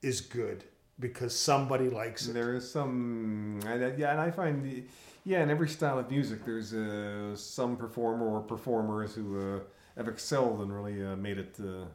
[0.01, 0.63] is good
[0.99, 2.33] because somebody likes it.
[2.33, 4.83] There is some, yeah, and I find, the-
[5.25, 9.59] yeah, in every style of music, there's uh, some performer or performers who uh,
[9.97, 11.55] have excelled and really uh, made it.
[11.59, 11.85] Uh,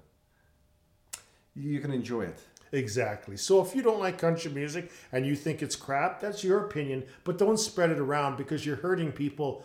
[1.55, 2.41] you can enjoy it.
[2.73, 3.37] Exactly.
[3.37, 7.05] So if you don't like country music and you think it's crap, that's your opinion,
[7.25, 9.65] but don't spread it around because you're hurting people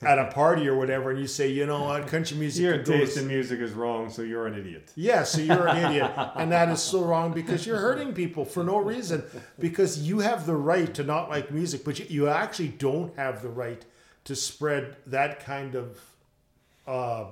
[0.00, 2.06] at a party or whatever and you say, "You know what?
[2.06, 4.92] Country music Your taste in music is wrong, so you're an idiot.
[4.94, 6.12] Yeah, so you're an idiot.
[6.36, 9.24] And that is so wrong because you're hurting people for no reason.
[9.58, 13.42] Because you have the right to not like music, but you, you actually don't have
[13.42, 13.84] the right
[14.24, 15.98] to spread that kind of
[16.86, 17.24] uh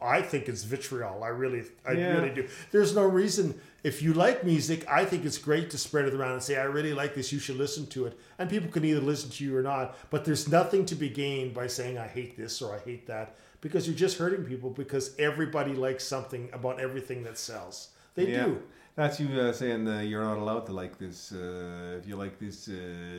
[0.00, 1.22] I think it's vitriol.
[1.22, 2.14] I really I Yeah.
[2.14, 2.48] really do.
[2.72, 6.32] There's no reason if you like music, I think it's great to spread it around
[6.34, 8.16] and say, I really like this, you should listen to it.
[8.38, 9.96] And people can either listen to you or not.
[10.10, 13.34] But there's nothing to be gained by saying I hate this or I hate that.
[13.60, 17.88] Because you're just hurting people because everybody likes something about everything that sells.
[18.14, 18.44] They Yeah.
[18.46, 18.62] do.
[18.94, 21.32] That's you uh, saying uh, you're not allowed to like this.
[21.32, 22.72] Uh, if you like this, uh,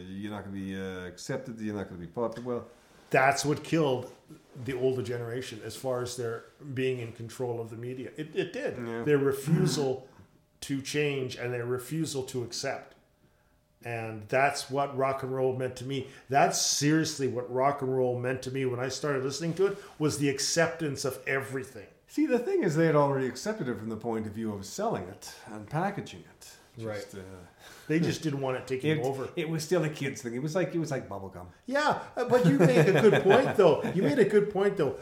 [0.07, 1.59] you're not going to be uh, accepted.
[1.59, 2.47] You're not going to be popular.
[2.47, 2.67] Well,
[3.13, 4.11] That's what killed
[4.65, 8.09] the older generation as far as their being in control of the media.
[8.17, 8.75] It, it did.
[8.77, 9.03] Yeah.
[9.03, 10.07] Their refusal
[10.61, 12.95] to change and their refusal to accept.
[13.85, 16.07] And that's what rock and roll meant to me.
[16.29, 19.77] That's seriously what rock and roll meant to me when I started listening to it
[19.99, 21.87] was the acceptance of everything.
[22.07, 24.65] See, the thing is, they had already accepted it from the point of view of
[24.65, 26.47] selling it and packaging it.
[26.77, 27.21] Just, Right.
[27.21, 27.25] Uh,
[27.87, 29.27] They just didn't want it taking it, over.
[29.35, 30.33] it was still a kids thing.
[30.33, 31.45] It was like it was like bubblegum.
[31.65, 33.83] Yeah, uh, but you made a good point though.
[33.93, 34.95] You made a good point though.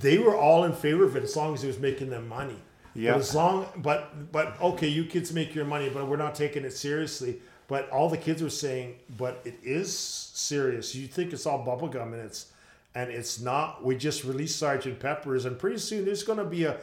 [0.00, 2.56] They were all in favor of it as long as it was making them money.
[2.94, 3.12] Yeah.
[3.12, 6.64] But as long, but but okay, you kids make your money, but we're not taking
[6.64, 7.40] it seriously.
[7.66, 10.94] But all the kids were saying, but it is serious.
[10.94, 12.52] You think it's all bubblegum and it's
[12.94, 13.84] and it's not.
[13.84, 16.76] We just released Sergeant Pepper's, and pretty soon there's going to be a.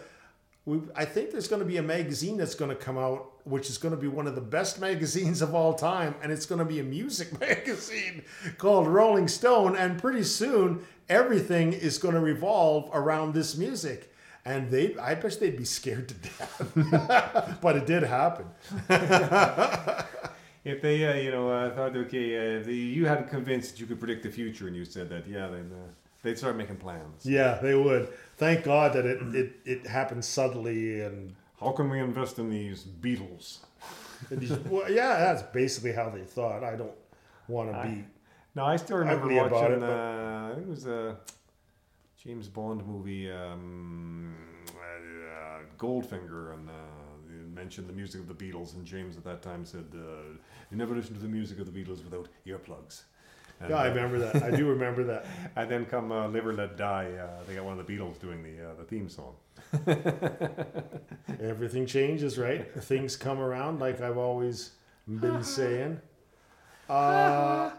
[0.66, 3.70] We, I think there's going to be a magazine that's going to come out, which
[3.70, 6.60] is going to be one of the best magazines of all time, and it's going
[6.60, 8.24] to be a music magazine
[8.58, 9.76] called Rolling Stone.
[9.76, 14.14] And pretty soon, everything is going to revolve around this music,
[14.46, 18.46] and they, I bet they'd be scared to death, but it did happen.
[20.64, 23.88] If they, uh, you know, uh, thought, okay, uh, if you had convinced that you
[23.88, 25.88] could predict the future, and you said that, yeah, then uh,
[26.24, 27.26] they'd start making plans.
[27.26, 28.10] Yeah, they would.
[28.38, 31.36] Thank God that it it, it happened subtly and.
[31.60, 33.60] How can we invest in these Beatles?
[34.32, 36.64] these- well, yeah, that's basically how they thought.
[36.64, 36.96] I don't
[37.48, 38.04] want to be.
[38.56, 39.74] No, I still remember Ugly about watching.
[39.74, 41.18] it, but- uh, I think it was a
[42.18, 44.36] James Bond movie, um,
[44.70, 46.74] uh, Goldfinger, and uh,
[47.54, 48.74] mentioned the music of the Beatles.
[48.76, 50.34] And James at that time said, uh,
[50.72, 53.04] "You never listen to the music of the Beatles without earplugs."
[53.62, 54.44] And, Yeah, I uh, remember that.
[54.44, 55.26] I do remember that.
[55.56, 57.12] And then come uh, Live or Let Die.
[57.20, 59.36] Uh, they got one of the Beatles doing the uh, the theme song.
[61.42, 62.72] Everything changes, right?
[62.84, 64.72] Things come around, like I've always
[65.08, 66.00] been saying.
[66.90, 67.72] Uh,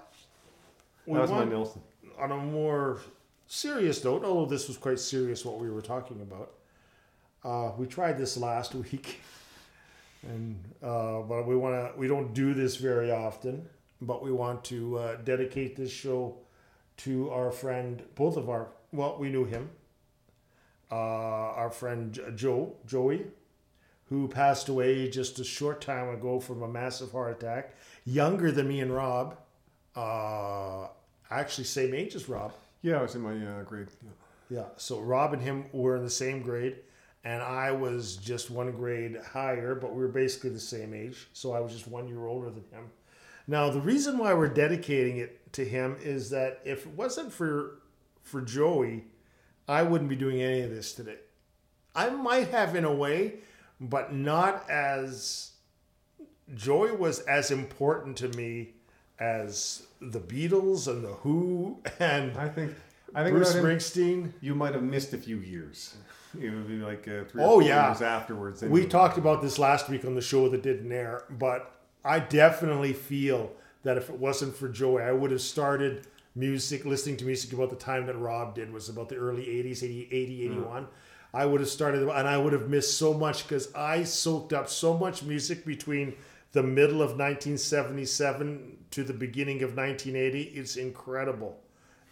[1.07, 1.83] we That was my Nelson.
[2.18, 3.01] on a more
[3.47, 6.53] serious note, although this was quite serious what we were talking about,
[7.45, 9.21] uh, we tried this last week,
[10.23, 11.99] and uh, but we want to.
[11.99, 13.68] We don't do this very often,
[14.03, 16.37] but we want to uh, dedicate this show
[16.99, 18.69] to our friend, both of our.
[18.93, 19.71] Well, we knew him.
[20.91, 23.25] Uh, our friend Joe, Joey,
[24.11, 28.69] who passed away just a short time ago from a massive heart attack, younger than
[28.69, 29.38] me and Rob.
[29.97, 30.88] Uh,
[31.31, 32.53] actually, same age as Rob.
[32.83, 33.88] Yeah, I was in my uh, grade.
[34.03, 34.11] Yeah.
[34.51, 34.65] Yeah.
[34.77, 36.77] So Rob and him were in the same grade,
[37.25, 41.29] and I was just one grade higher, but we were basically the same age.
[41.33, 42.91] So I was just one year older than him.
[43.53, 47.83] Now, the reason why we're dedicating it to him is that if it wasn't for
[48.23, 49.05] for Joey,
[49.69, 51.19] I wouldn't be doing any of this today.
[51.95, 53.35] I might have in a way,
[53.79, 55.51] but not as
[56.55, 58.71] Joey was as important to me
[59.19, 62.75] as the Beatles and the Who and I think
[63.15, 64.33] I think Bruce him, Springsteen.
[64.41, 65.95] you might have missed a few years.
[66.41, 67.88] It would be like uh, three Oh, yeah.
[67.88, 68.62] years afterwards.
[68.62, 71.71] We talked about this last week on the show that didn't air, but
[72.05, 77.17] I definitely feel that if it wasn't for Joey, I would have started music, listening
[77.19, 80.49] to music about the time that Rob did, was about the early 80s, 80, 80
[80.49, 80.53] mm.
[80.53, 80.87] 81.
[81.35, 84.69] I would have started, and I would have missed so much because I soaked up
[84.69, 86.15] so much music between
[86.53, 90.43] the middle of 1977 to the beginning of 1980.
[90.43, 91.59] It's incredible.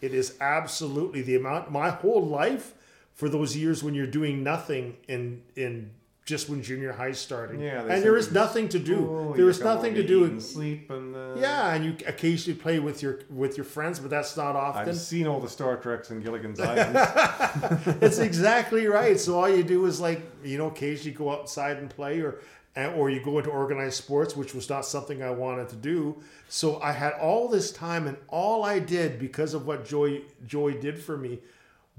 [0.00, 2.74] It is absolutely the amount, my whole life
[3.12, 5.90] for those years when you're doing nothing in, in
[6.30, 7.60] just when junior high starting.
[7.60, 8.96] Yeah, and there is nothing to do.
[9.10, 10.24] Oh, there is nothing to do.
[10.24, 14.10] and sleep and uh, Yeah, and you occasionally play with your with your friends, but
[14.10, 14.88] that's not often.
[14.88, 16.96] I've seen all the Star Treks and Gilligan's Island.
[18.00, 19.18] it's exactly right.
[19.18, 22.38] So all you do is like you know occasionally go outside and play, or
[22.94, 26.22] or you go into organized sports, which was not something I wanted to do.
[26.48, 30.78] So I had all this time, and all I did because of what Joey Joey
[30.78, 31.40] did for me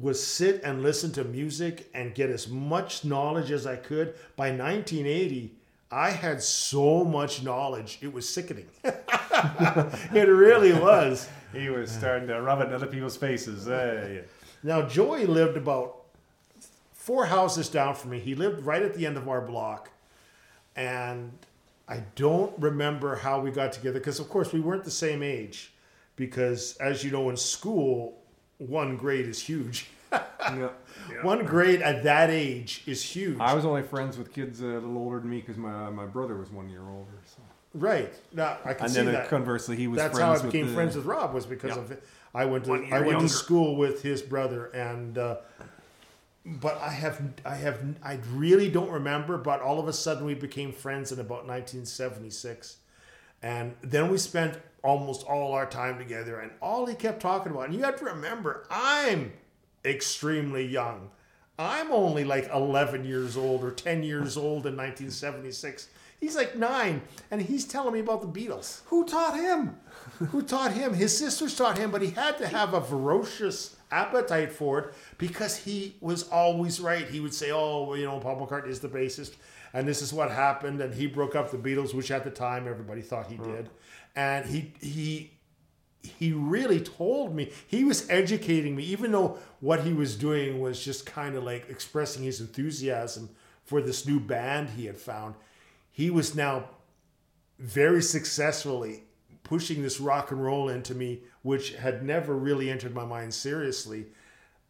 [0.01, 4.15] was sit and listen to music and get as much knowledge as I could.
[4.35, 5.55] By 1980.
[5.93, 8.67] I had so much knowledge; it was sickening.
[8.83, 11.27] it really was.
[11.51, 13.65] he was starting to rub it in other people's faces.
[13.65, 14.23] Hey.
[14.63, 15.97] Now, Joey lived about
[16.93, 18.19] four houses down from me.
[18.19, 19.89] He lived right at the end of our block.
[20.75, 21.31] And
[21.87, 25.73] I don't remember how we got together because, of course, we weren't the same age.
[26.15, 28.20] Because, as you know, in school,
[28.67, 29.87] one grade is huge.
[30.41, 30.69] Yeah.
[31.23, 33.39] One grade at that age is huge.
[33.39, 36.35] I was only friends with kids a little older than me because my my brother
[36.35, 37.17] was one year older.
[37.25, 37.41] So.
[37.73, 38.13] right.
[38.33, 39.29] Now, I can And see then uh, that.
[39.29, 41.75] conversely, he was That's how I friends with became the- friends with Rob was because
[41.75, 41.81] Yeah.
[41.81, 42.03] of it.
[42.35, 43.19] I went to I went younger.
[43.19, 45.37] to school with his brother, and uh,
[46.45, 49.37] but I have I have I really don't remember.
[49.37, 52.77] But all of a sudden, we became friends in about 1976,
[53.41, 56.39] and then we spent almost all our time together.
[56.39, 59.33] And all he kept talking about, and you have to remember, I'm
[59.85, 61.09] extremely young.
[61.59, 65.89] I'm only like 11 years old or 10 years old in 1976.
[66.19, 68.81] He's like nine, and he's telling me about the Beatles.
[68.85, 69.77] Who taught him?
[70.29, 70.93] Who taught him?
[70.93, 75.57] His sisters taught him, but he had to have a ferocious appetite for it because
[75.57, 77.07] he was always right.
[77.07, 79.33] He would say, "Oh, well, you know, Paul McCartney is the bassist,
[79.73, 82.67] and this is what happened." And he broke up the Beatles, which at the time
[82.67, 83.71] everybody thought he did.
[84.15, 85.31] And he he
[86.03, 90.83] he really told me he was educating me, even though what he was doing was
[90.83, 93.29] just kind of like expressing his enthusiasm
[93.63, 95.35] for this new band he had found.
[95.91, 96.65] He was now
[97.59, 99.03] very successfully
[99.43, 104.05] pushing this rock and roll into me, which had never really entered my mind seriously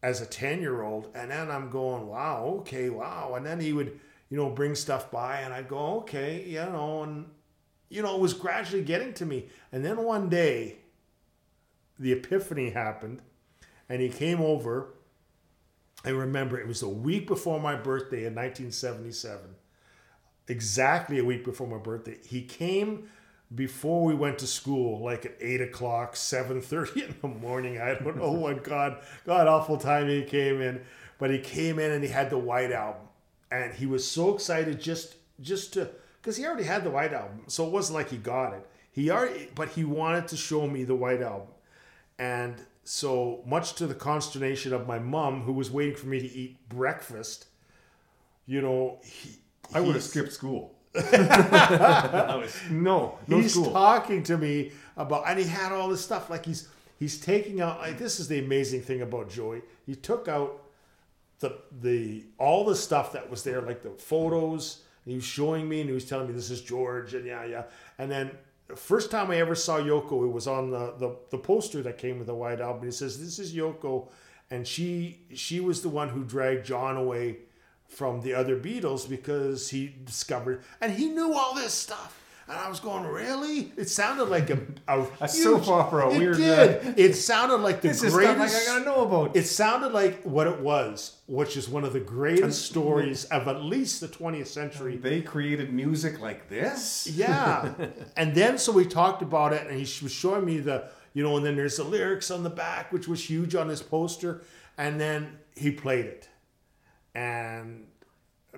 [0.04, 1.10] as a 10 year old.
[1.15, 3.36] And then I'm going, wow, okay, wow.
[3.36, 3.99] And then he would,
[4.30, 7.25] you know, bring stuff by and I'd go, okay, you know, and,
[7.91, 9.49] you know, it was gradually getting to me.
[9.71, 10.77] And then one day,
[11.99, 13.21] the epiphany happened
[13.88, 14.93] and he came over.
[16.04, 19.56] I remember it was a week before my birthday in 1977
[20.47, 22.17] exactly a week before my birthday.
[22.25, 23.10] He came
[23.54, 27.80] before we went to school, like at eight o'clock, seven thirty in the morning.
[27.80, 30.82] I don't know what god god awful time he came in,
[31.17, 33.08] but he came in and he had the White Album,
[33.49, 35.89] and he was so excited just just to
[36.21, 38.67] because he already had the White Album, so it wasn't like he got it.
[38.91, 41.47] He already, but he wanted to show me the White Album,
[42.19, 46.31] and so much to the consternation of my mom, who was waiting for me to
[46.31, 47.47] eat breakfast.
[48.45, 49.31] You know, he,
[49.73, 50.75] I would have skipped school.
[52.69, 53.71] no, no he's school.
[53.71, 56.67] talking to me about and he had all this stuff like he's
[56.99, 60.63] he's taking out like this is the amazing thing about joey he took out
[61.39, 65.81] the the all the stuff that was there like the photos he was showing me
[65.81, 67.63] and he was telling me this is george and yeah yeah
[67.97, 68.31] and then
[68.67, 71.97] the first time i ever saw yoko it was on the the, the poster that
[71.97, 74.09] came with the white album He says this is yoko
[74.49, 77.37] and she she was the one who dragged john away
[77.91, 82.17] from the other Beatles because he discovered and he knew all this stuff.
[82.51, 83.71] And I was going, really?
[83.77, 86.99] It sounded like a, a, A soap opera, It weird, uh, did.
[86.99, 88.51] It sounded like the This is stuff like.
[88.51, 89.37] I gotta know about.
[89.37, 93.63] it sounded like what it was, which is one of the greatest stories of at
[93.63, 94.97] least the 20th century.
[94.97, 97.07] They created music like this.
[97.07, 97.73] Yeah.
[98.17, 101.37] and then so we talked about it and he was showing me the, you know,
[101.37, 104.41] and then there's the lyrics on the back, which was huge on his poster.
[104.77, 106.27] And then he played it.
[107.15, 107.85] And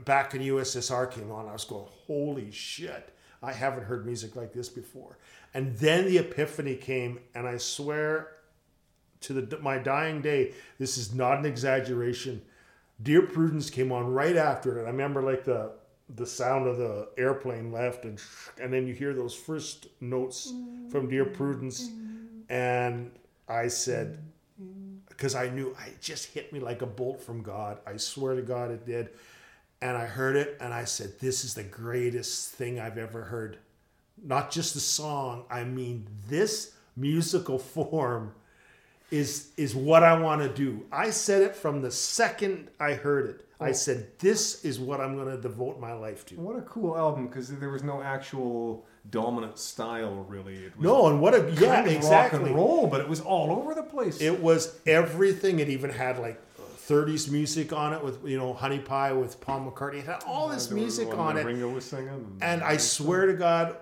[0.03, 3.12] back in USSR came on, I was going, holy shit.
[3.43, 5.17] I haven't heard music like this before.
[5.53, 8.29] And then the epiphany came, and I swear
[9.21, 12.41] to the my dying day, this is not an exaggeration.
[13.01, 14.83] Dear Prudence came on right after it.
[14.83, 15.71] I remember like the
[16.15, 18.19] the sound of the airplane left, and
[18.61, 20.53] and then you hear those first notes
[20.89, 21.89] from Dear Prudence,
[22.49, 23.11] and
[23.49, 24.19] I said,
[24.61, 24.97] mm-hmm.
[25.09, 27.79] because I knew I it just hit me like a bolt from God.
[27.85, 29.09] I swear to God, it did.
[29.83, 33.57] And I heard it, and I said, "This is the greatest thing I've ever heard."
[34.23, 35.43] Not just the song.
[35.49, 38.33] I mean, this musical form
[39.11, 40.85] is is what I want to do.
[40.89, 43.45] I said it from the second I heard it.
[43.59, 43.73] I oh.
[43.73, 47.27] said, "This is what I'm going to devote my life to." What a cool album
[47.27, 50.55] because there was no actual dominant style really.
[50.55, 52.39] It was No, and what a yeah, exactly.
[52.39, 54.21] rock and roll, but it was all over the place.
[54.21, 55.59] It was everything.
[55.59, 56.41] It even had like
[56.87, 59.99] 30s music on it with you know Honey Pie with Paul McCartney.
[59.99, 61.45] It had all this music on it.
[61.45, 62.37] Ringo was singing.
[62.41, 63.77] And I swear to God,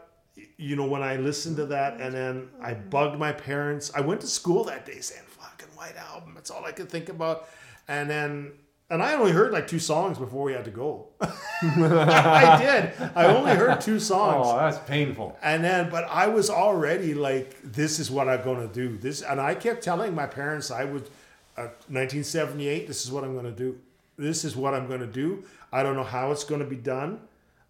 [0.58, 4.22] you know, when I listened to that and then I bugged my parents, I went
[4.22, 6.34] to school that day saying, fucking White Album.
[6.36, 7.48] That's all I could think about.
[7.88, 8.54] And then,
[8.90, 11.10] and I only heard like two songs before we had to go.
[11.62, 13.12] I did.
[13.16, 14.48] I only heard two songs.
[14.48, 15.38] Oh, that's painful.
[15.42, 18.98] And then, but I was already like, this is what I'm going to do.
[18.98, 21.10] This, and I kept telling my parents, I would,
[21.58, 23.78] uh, 1978, this is what I'm going to do.
[24.18, 25.44] This is what I'm going to do.
[25.72, 27.20] I don't know how it's going to be done.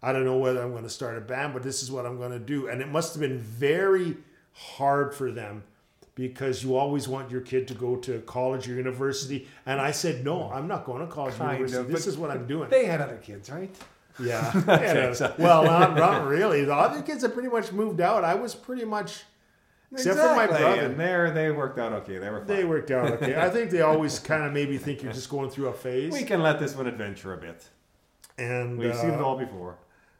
[0.02, 2.18] I don't know whether I'm going to start a band, but this is what I'm
[2.18, 2.68] going to do.
[2.68, 4.16] And it must have been very
[4.52, 5.62] hard for them
[6.14, 9.48] because you always want your kid to go to college or university.
[9.64, 11.80] And I said, no, I'm not going to college or university.
[11.80, 12.68] of, this is what I'm doing.
[12.68, 13.74] They had other kids, right?
[14.22, 14.52] Yeah.
[14.66, 15.32] Yeah.
[15.38, 16.64] well, not, not really.
[16.64, 18.24] The other kids have pretty much moved out.
[18.24, 19.22] I was pretty much,
[19.92, 20.80] except for my brother.
[20.82, 22.18] And there, they worked out okay.
[22.18, 22.46] They were fine.
[22.46, 23.36] They worked out okay.
[23.36, 26.12] I think they always kind of maybe think you're just going through a phase.
[26.12, 27.68] we can let this one adventure a bit.
[28.38, 29.78] and We've seen it uh, all before.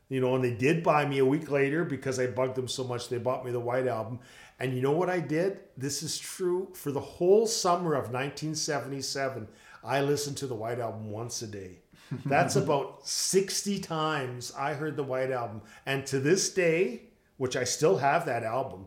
[0.09, 2.85] you know, and they did buy me a week later because I bugged them so
[2.85, 3.09] much.
[3.09, 4.18] They bought me the White Album,
[4.61, 5.61] and you know what I did?
[5.77, 9.49] This is true for the whole summer of 1977.
[9.85, 11.79] I listened to the White Album once a day.
[12.27, 17.05] That's about 60 times I heard the White Album, and to this day,
[17.39, 18.87] which I still have that album,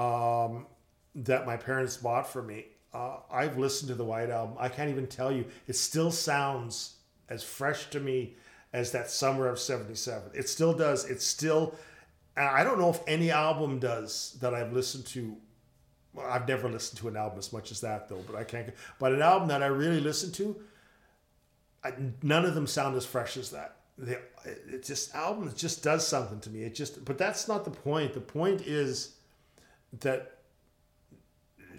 [0.00, 0.66] um,
[1.14, 2.64] that my parents bought for me.
[2.94, 4.56] Uh, I've listened to the White Album.
[4.58, 5.44] I can't even tell you.
[5.68, 6.96] It still sounds
[7.28, 8.36] as fresh to me
[8.72, 10.30] as that summer of 77.
[10.34, 11.04] It still does.
[11.08, 11.74] It still,
[12.36, 15.36] I don't know if any album does that I've listened to.
[16.20, 18.70] I've never listened to an album as much as that though, but I can't.
[18.98, 20.56] But an album that I really listened to,
[21.84, 21.92] I,
[22.22, 23.76] none of them sound as fresh as that.
[23.98, 26.62] They, it just album just does something to me.
[26.62, 28.14] It just, but that's not the point.
[28.14, 29.16] The point is
[30.00, 30.36] that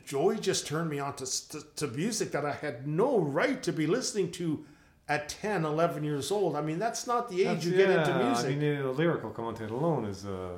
[0.05, 3.71] Joey just turned me on to, to, to music that I had no right to
[3.71, 4.65] be listening to
[5.07, 6.55] at 10, 11 years old.
[6.55, 8.45] I mean, that's not the age That's- you get into music.
[8.45, 10.57] I mean, the lyrical content alone is uh,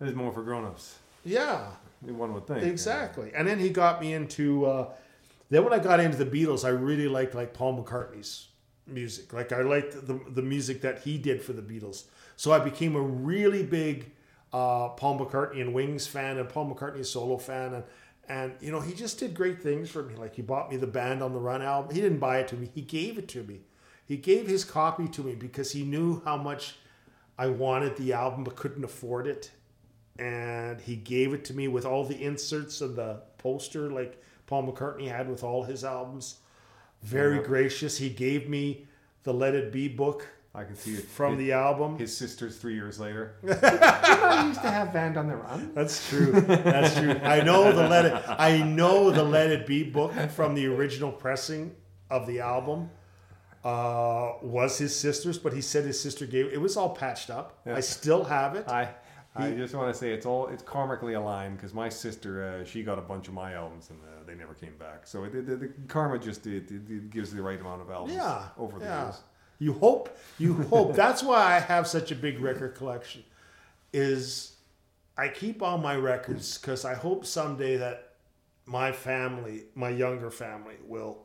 [0.00, 0.98] is more for grown-ups.
[1.24, 1.66] yeah,
[2.02, 2.64] One would think.
[2.64, 3.32] exactly.
[3.34, 4.66] And then he got me into.
[4.66, 4.92] Uh,
[5.50, 8.48] then when I got into the Beatles, I really liked like Paul McCartney's
[8.86, 9.32] music.
[9.32, 12.04] Like I liked the the music that he did for the Beatles.
[12.36, 14.10] So I became a really big
[14.54, 17.84] uh, Paul McCartney and Wings fan and Paul McCartney solo fan and.
[18.26, 20.14] And you know he just did great things for me.
[20.14, 21.94] Like he bought me the Band on the Run album.
[21.94, 22.70] He didn't buy it to me.
[22.74, 23.60] He gave it to me.
[24.06, 26.76] He gave his copy to me because he knew how much
[27.38, 29.50] I wanted the album but couldn't afford it.
[30.18, 34.72] And he gave it to me with all the inserts and the poster like Paul
[34.72, 36.36] McCartney had with all his albums.
[37.02, 37.42] Very Yeah.
[37.42, 37.98] gracious.
[37.98, 38.86] He gave me
[39.24, 40.26] the Let It Be book
[40.56, 41.98] I can see it from his, the album.
[41.98, 43.34] his sisters three years later.
[43.42, 45.72] I used to have Band on the Run.
[45.74, 46.30] That's true.
[46.32, 47.10] That's true.
[47.24, 51.10] I know the Let It I know the Let It Be book from the original
[51.10, 51.74] pressing
[52.08, 52.90] of the album
[53.64, 57.58] uh, was his sister's, but he said his sister gave it was all patched up.
[57.66, 57.76] Yeah.
[57.76, 58.68] I still have it.
[58.68, 58.90] I
[59.36, 62.84] I just want to say it's all it's karmically aligned because my sister uh, she
[62.84, 65.06] got a bunch of my albums and uh, they never came back.
[65.06, 68.14] So it, the, the karma just it, it, it gives the right amount of albums
[68.14, 69.04] Yeah, over the yeah.
[69.06, 69.20] years.
[69.58, 70.94] You hope, you hope.
[71.04, 73.22] That's why I have such a big record collection.
[73.92, 74.56] Is
[75.16, 78.12] I keep all my records because I hope someday that
[78.66, 81.18] my family, my younger family, will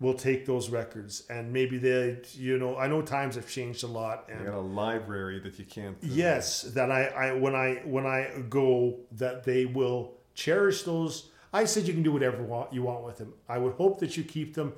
[0.00, 3.86] will take those records and maybe they, you know, I know times have changed a
[3.86, 5.94] lot You and got a library that you can't.
[5.96, 11.28] uh, yes that I, I when i when i go that they will cherish those
[11.52, 12.38] i said you can do whatever
[12.72, 14.72] you want with them i would hope that you keep them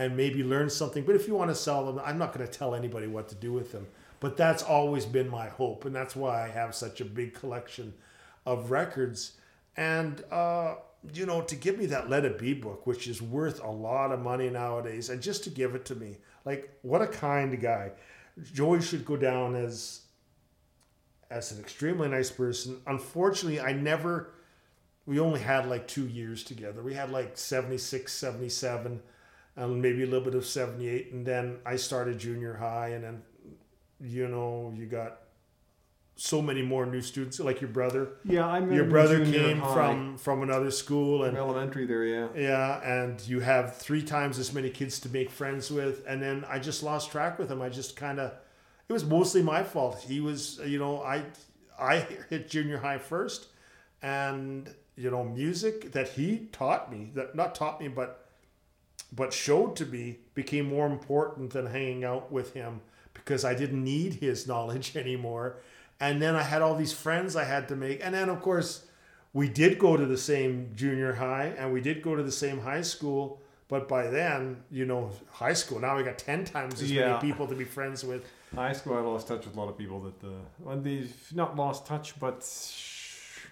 [0.00, 1.04] and maybe learn something.
[1.04, 3.34] But if you want to sell them i'm not going to tell anybody what to
[3.34, 3.86] do with them.
[4.20, 7.94] But that's always been my hope and that's why i have such a big collection
[8.46, 9.32] of records.
[9.76, 10.76] And uh
[11.14, 14.12] you know to give me that let it be book which is worth a lot
[14.12, 17.92] of money nowadays and just to give it to me like what a kind guy.
[18.52, 20.02] Joey should go down as
[21.30, 22.80] as an extremely nice person.
[22.86, 24.32] Unfortunately, I never,
[25.06, 26.82] we only had like two years together.
[26.82, 29.00] We had like 76, 77,
[29.60, 31.12] and maybe a little bit of 78.
[31.12, 33.22] And then I started junior high, and then,
[34.00, 35.18] you know, you got
[36.16, 38.12] so many more new students, like your brother.
[38.24, 39.74] Yeah, I met Your brother came high.
[39.74, 42.04] from from another school, and From elementary there.
[42.04, 42.28] Yeah.
[42.34, 46.44] yeah, and you have three times as many kids to make friends with, and then
[46.48, 47.62] I just lost track with him.
[47.62, 48.32] I just kind of,
[48.88, 50.00] it was mostly my fault.
[50.06, 51.24] He was, you know, I
[51.78, 53.46] I hit junior high first,
[54.02, 58.29] and you know, music that he taught me, that not taught me, but
[59.12, 62.80] but showed to me, became more important than hanging out with him
[63.14, 65.56] because I didn't need his knowledge anymore.
[65.98, 68.86] And then I had all these friends I had to make, and then of course
[69.32, 72.58] we did go to the same junior high and we did go to the same
[72.60, 76.90] high school but by then you know high school now we got 10 times as
[76.90, 77.10] Yeah.
[77.18, 79.78] many people to be friends with High school, I lost touch with a lot of
[79.78, 82.40] people that, uh, well, they've not lost touch, but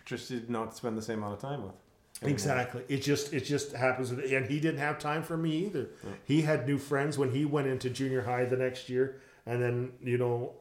[0.04, 1.74] just did not spend the same amount of time with.
[2.20, 2.34] Anymore.
[2.34, 5.90] exactly it just it just happens and he didn't have time for me either
[6.24, 9.92] he had new friends when he went into junior high the next year and then
[10.02, 10.54] you know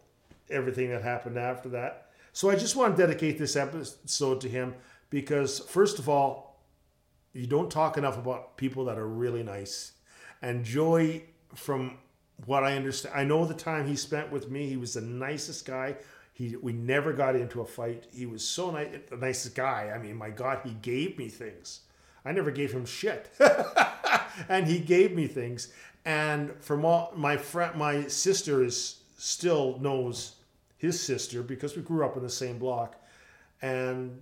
[0.52, 4.76] everything that happened after that so i just want to dedicate this episode to him
[5.10, 6.48] because first of all
[7.38, 9.92] you don't talk enough about people that are really nice.
[10.42, 12.00] And Joey, from
[12.46, 14.68] what I understand, I know the time he spent with me.
[14.68, 15.98] He was the nicest guy.
[16.38, 18.06] He we never got into a fight.
[18.14, 19.92] He was so nice, the nicest guy.
[19.94, 21.80] I mean, my God, he gave me things.
[22.24, 23.32] I never gave him shit,
[24.48, 25.74] and he gave me things.
[26.06, 30.36] And from all my friend, my sister is still knows
[30.78, 33.04] his sister because we grew up in the same block,
[33.64, 34.22] and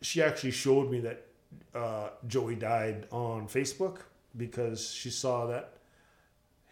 [0.00, 1.26] she actually showed me that
[1.74, 4.02] uh, Joey died on Facebook
[4.36, 5.72] because she saw that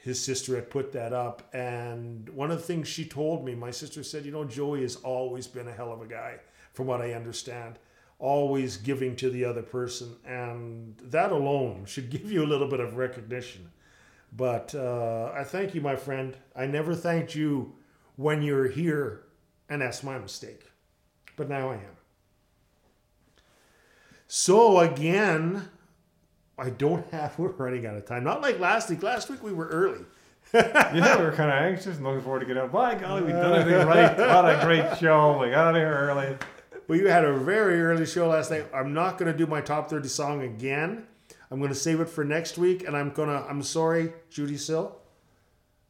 [0.02, 1.48] his sister had put that up.
[1.54, 4.96] And one of the things she told me, my sister said, you know, Joey has
[4.96, 6.38] always been a hell of a guy,
[6.72, 7.78] from what I understand,
[8.18, 10.16] always giving to the other person.
[10.24, 13.70] And that alone should give you a little bit of recognition.
[14.32, 16.36] But uh, I thank you, my friend.
[16.56, 17.74] I never thanked you
[18.16, 19.24] when you're here,
[19.68, 20.62] and that's my mistake.
[21.36, 21.96] But now I am.
[24.28, 25.68] So again,
[26.60, 27.38] I don't have.
[27.38, 28.24] We're running out of time.
[28.24, 29.02] Not like last week.
[29.02, 30.04] Last week we were early.
[30.54, 32.72] yeah, we were kind of anxious and looking forward to getting out.
[32.72, 34.18] By golly, we've done everything right.
[34.18, 35.38] What a great show.
[35.38, 36.36] We got out of here early.
[36.88, 38.66] Well, you had a very early show last night.
[38.74, 41.06] I'm not going to do my top 30 song again.
[41.50, 43.44] I'm going to save it for next week, and I'm gonna.
[43.48, 44.96] I'm sorry, Judee Sill.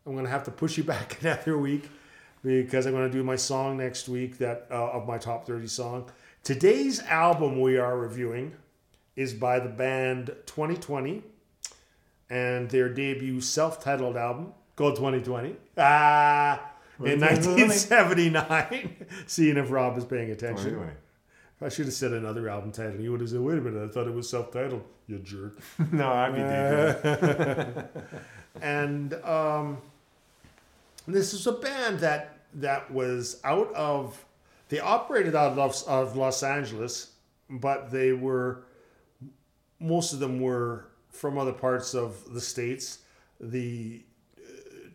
[0.06, 1.88] I'm going to have to push you back another week
[2.42, 5.66] because I'm going to do my song next week that uh, of my top 30
[5.66, 6.10] song.
[6.42, 8.54] Today's album we are reviewing
[9.20, 11.22] is by the band 2020
[12.30, 15.56] and their debut self-titled album called 2020.
[15.76, 16.72] Ah,
[17.04, 18.96] in 1979.
[19.26, 20.90] Seeing if Rob is paying attention.
[21.60, 22.98] I should have said another album title.
[22.98, 25.58] You would have said, "Wait a minute, I thought it was self-titled." You jerk.
[25.92, 27.88] no, I'd be dead.
[28.62, 29.76] and um,
[31.06, 34.24] this is a band that that was out of.
[34.70, 37.10] They operated out of, of Los Angeles,
[37.50, 38.62] but they were
[39.80, 42.98] most of them were from other parts of the states.
[43.40, 44.02] The
[44.38, 44.42] uh,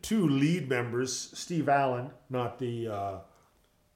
[0.01, 3.17] two lead members, Steve Allen, not the uh,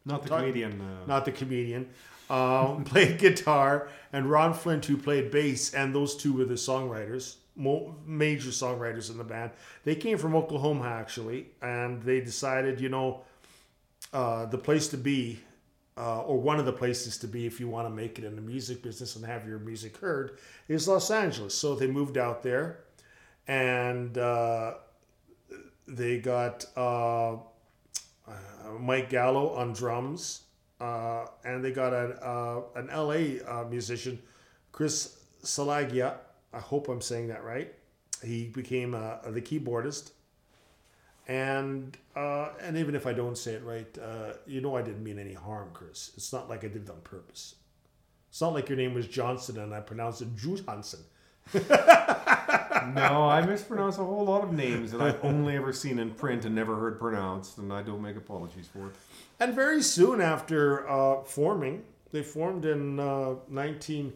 [0.05, 0.81] Not the Talk- comedian.
[0.81, 1.87] Uh, not the comedian,
[2.29, 7.35] um, played guitar, and Ron Flynt, who played bass, and those two were the songwriters,
[7.55, 9.51] mo- major songwriters in the band.
[9.83, 13.21] They came from Oklahoma, actually, and they decided, you know,
[14.13, 15.39] uh, the place to be,
[15.99, 18.35] uh, or one of the places to be if you want to make it in
[18.35, 20.39] the music business and have your music heard,
[20.69, 21.53] is Los Angeles.
[21.53, 22.79] So they moved out there,
[23.47, 24.75] and uh,
[25.87, 27.37] they got uh, uh,
[28.79, 30.43] Mike Gallo on drums,
[30.79, 34.19] uh, and they got an uh, an LA uh, musician,
[34.71, 36.15] Chris Silagyi.
[36.53, 37.73] I hope I'm saying that right.
[38.23, 40.11] He became the keyboardist,
[41.29, 45.03] and uh, and even if I don't say it right, uh, you know I didn't
[45.03, 46.11] mean any harm, Chris.
[46.17, 47.55] It's not like I did it on purpose.
[48.29, 51.01] It's not like your name was Johnson and I pronounced it Johansson.
[51.53, 56.45] no, I mispronounce a whole lot of names that I've only ever seen in print
[56.45, 58.95] and never heard pronounced, and I don't make apologies for it.
[59.39, 64.13] And very soon after uh, forming, they formed in uh, 19,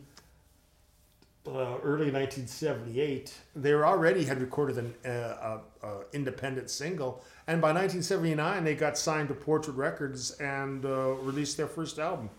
[1.47, 3.33] uh, early 1978.
[3.55, 9.27] They already had recorded an uh, uh, independent single, and by 1979 they got signed
[9.29, 12.29] to Portrait Records and uh, released their first album.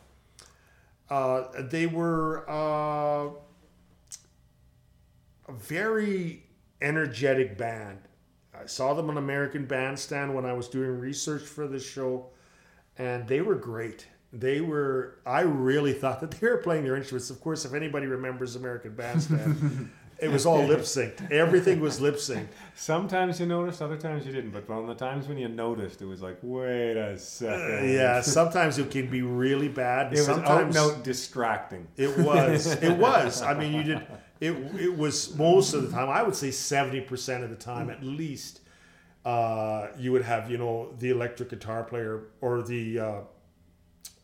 [1.10, 3.30] Uh, they were uh,
[5.48, 6.44] a very
[6.80, 7.98] energetic band.
[8.58, 12.30] I saw them on American Bandstand when I was doing research for this show
[12.96, 14.06] and they were great.
[14.34, 15.16] They were.
[15.24, 17.30] I really thought that they were playing their instruments.
[17.30, 21.30] Of course, if anybody remembers American Bandstand, it was all lip synced.
[21.30, 22.48] Everything was lip synced.
[22.74, 24.50] Sometimes you noticed, other times you didn't.
[24.50, 27.90] But on the times when you noticed, it was like, wait a second.
[27.90, 30.12] Yeah, sometimes it can be really bad.
[30.12, 31.86] It was out sometimes and out distracting.
[31.96, 32.66] It was.
[32.82, 33.42] It was.
[33.42, 34.06] I mean, you did.
[34.40, 34.52] It.
[34.80, 36.08] It was most of the time.
[36.08, 38.60] I would say seventy percent of the time, at least.
[39.24, 43.20] Uh, you would have, you know, the electric guitar player or the uh,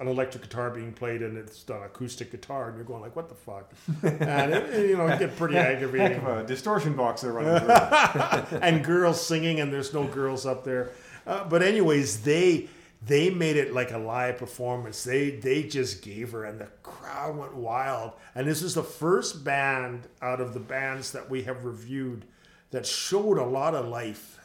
[0.00, 3.28] an electric guitar being played and it's an acoustic guitar, and you're going like, "What
[3.28, 3.72] the fuck?"
[4.02, 7.58] And it, you know, it get pretty Heck aggravating of a distortion box they're running
[8.46, 8.58] through.
[8.58, 10.90] and girls singing and there's no girls up there.
[11.26, 12.68] Uh, but anyways they
[13.02, 15.04] they made it like a live performance.
[15.04, 18.12] They they just gave her and the crowd went wild.
[18.34, 22.24] And this is the first band out of the bands that we have reviewed
[22.70, 24.38] that showed a lot of life.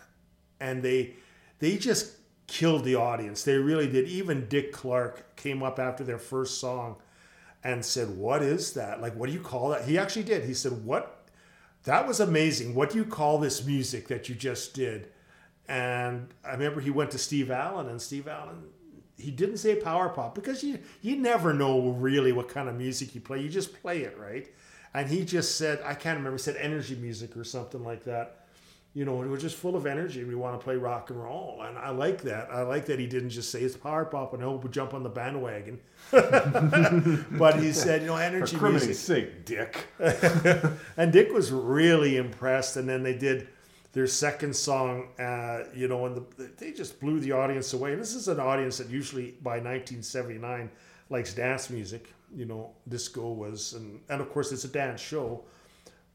[0.60, 1.16] And they
[1.60, 2.14] they just
[2.48, 6.96] killed the audience they really did even dick clark came up after their first song
[7.64, 10.54] and said what is that like what do you call that he actually did he
[10.54, 11.16] said what
[11.86, 12.74] that was amazing.
[12.76, 15.10] What do you call this music that you just did?
[15.68, 18.64] And I remember he went to Steve Allen, and Steve Allen,
[19.18, 23.16] he didn't say power pop because you you never know really what kind of music
[23.16, 23.40] you play.
[23.40, 24.48] You just play it, right?
[24.94, 28.45] And he just said, I can't remember, he said energy music or something like that.
[28.96, 30.22] You know, we're just full of energy.
[30.22, 32.50] and We want to play rock and roll, and I like that.
[32.50, 35.10] I like that he didn't just say it's power pop, and hope jump on the
[35.10, 35.82] bandwagon.
[36.12, 39.06] but he said, you know, For energy criminy's music.
[39.06, 39.88] sake, Dick.
[40.98, 42.78] and Dick was really impressed.
[42.78, 43.50] And then they did
[43.92, 47.92] their second song, uh, you know, and the, they just blew the audience away.
[47.92, 50.70] And this is an audience that usually by 1979
[51.10, 52.14] likes dance music.
[52.34, 55.44] You know, disco was, and, and of course it's a dance show.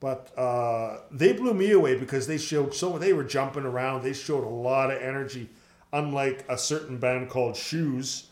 [0.01, 4.03] But uh, they blew me away because they showed so they were jumping around.
[4.03, 5.51] They showed a lot of energy,
[5.93, 8.29] unlike a certain band called Shoes,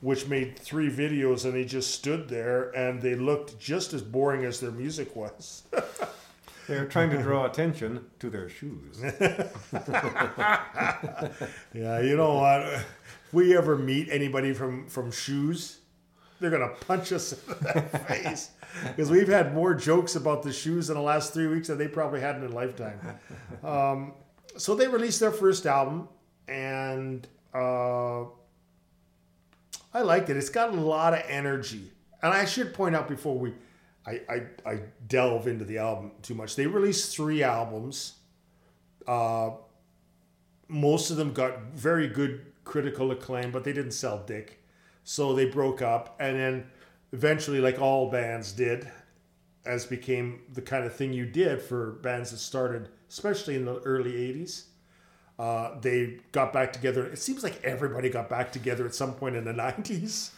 [0.00, 4.44] which made three videos and they just stood there and they looked just as boring
[4.44, 5.64] as their music was.
[6.68, 9.02] They were trying to draw attention to their shoes.
[11.74, 12.62] Yeah, you know what?
[12.62, 12.86] If
[13.32, 15.78] we ever meet anybody from from shoes,
[16.38, 18.50] they're gonna punch us in the face
[18.86, 21.88] because we've had more jokes about the shoes in the last three weeks than they
[21.88, 23.00] probably had in a lifetime.
[23.62, 24.12] Um,
[24.56, 26.08] so they released their first album,
[26.48, 28.22] and uh,
[29.92, 30.36] I liked it.
[30.36, 31.92] It's got a lot of energy,
[32.22, 33.54] and I should point out before we,
[34.06, 36.56] I I, I delve into the album too much.
[36.56, 38.14] They released three albums.
[39.06, 39.50] Uh,
[40.68, 44.62] most of them got very good critical acclaim, but they didn't sell dick,
[45.04, 46.66] so they broke up, and then
[47.12, 48.88] eventually, like all bands did,
[49.64, 53.76] as became the kind of thing you did for bands that started, especially in the
[53.80, 54.64] early 80s.
[55.38, 57.04] Uh, they got back together.
[57.06, 60.30] It seems like everybody got back together at some point in the 90s.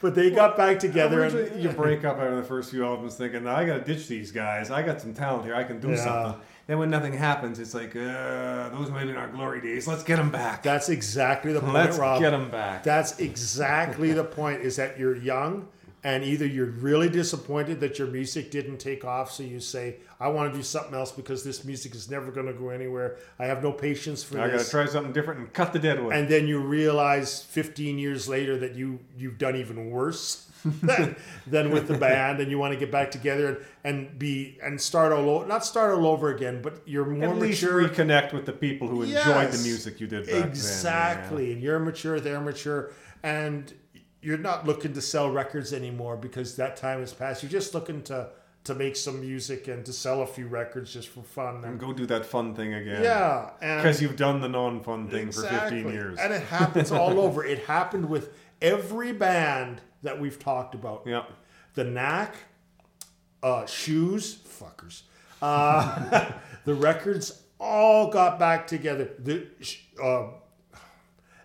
[0.00, 1.24] But they got back together.
[1.24, 4.70] And, you break up after the first few albums thinking, I gotta ditch these guys.
[4.70, 5.54] I got some talent here.
[5.56, 5.96] I can do Yeah.
[5.96, 6.40] something.
[6.66, 9.88] Then when nothing happens, it's like, uh, those might have been our glory days.
[9.88, 10.62] Let's get them back.
[10.62, 12.20] that's exactly the point, Let's Rob.
[12.20, 12.84] get them back.
[12.84, 15.68] That's exactly the point is that you're young
[16.04, 20.28] and either you're really disappointed that your music didn't take off, so you say, I
[20.28, 23.16] want to do something else because this music is never going to go anywhere.
[23.38, 24.42] I have no patience for this.
[24.42, 26.14] I gotta try something different and cut the dead wood.
[26.14, 30.50] and then you realize 15 years later that you you've done even worse
[30.82, 33.58] than, than with the band and you want to get back together and,
[34.06, 37.38] and be and start all over not start all over again but you're more At
[37.38, 41.62] least mature reconnect with the people who enjoyed the music you did back exactly and
[41.62, 42.92] you're mature they're mature
[43.22, 43.72] and
[44.24, 48.02] you're not looking to sell records anymore because that time has passed you're just looking
[48.02, 48.28] to
[48.64, 51.56] to make some music and to sell a few records just for fun.
[51.56, 53.02] And and go do that fun thing again.
[53.02, 56.18] yeah Because you've done the non-fun thing for 15 years.
[56.18, 57.44] And it happens all over.
[57.44, 61.02] It happened with every band that we've talked about.
[61.06, 61.24] yeah.
[61.74, 62.36] The Knack,
[63.42, 65.02] uh, Shoes, fuckers.
[65.42, 66.30] Uh,
[66.64, 69.10] the records all got back together.
[69.18, 69.46] The
[70.02, 70.28] uh,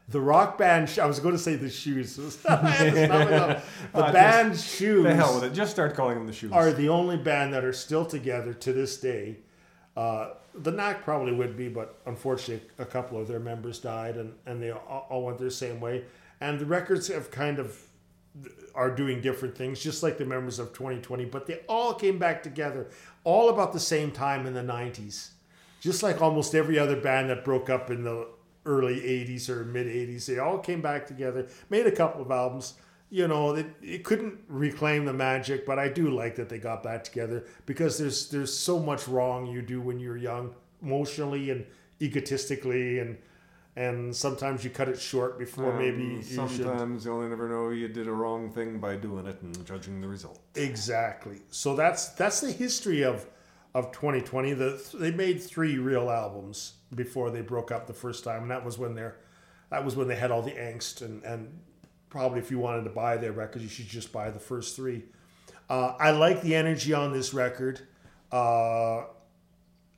[0.10, 2.18] the rock band, I was going to say the Shoes.
[2.50, 3.90] I had to stop myself.
[3.94, 5.54] the Ah, band Shoes The hell with it.
[5.54, 6.52] Just start calling them the shoes.
[6.52, 9.38] are the only band that are still together to this day.
[9.96, 14.34] Uh, the Knack probably would be, but unfortunately, a couple of their members died, and,
[14.46, 16.04] and they all, all went their same way.
[16.42, 17.80] And the records have kind of
[18.74, 21.26] are doing different things, just like the members of 2020.
[21.26, 22.88] But they all came back together,
[23.24, 25.30] all about the same time in the 90s,
[25.82, 28.28] just like almost every other band that broke up in the
[28.66, 30.26] early 80s or mid 80s.
[30.26, 32.74] They all came back together, made a couple of albums.
[33.12, 36.84] You know, it, it couldn't reclaim the magic, but I do like that they got
[36.84, 40.54] back together because there's there's so much wrong you do when you're young,
[40.84, 41.66] emotionally and
[42.20, 43.18] egotistically, and
[43.76, 46.36] and sometimes you cut it short before maybe Um, you should.
[46.66, 50.08] sometimes you'll never know you did a wrong thing by doing it and judging the
[50.08, 50.40] result.
[50.56, 51.38] Exactly.
[51.50, 53.26] So that's that's the history of
[53.74, 54.54] of 2020.
[54.54, 58.66] The they made three real albums before they broke up the first time, and that
[58.66, 59.18] was when they're
[59.70, 61.60] that was when they had all the angst and and
[62.10, 65.04] probably if you wanted to buy their records, you should just buy the first three.
[65.70, 67.82] Uh, I like the energy on this record.
[68.32, 69.04] Uh,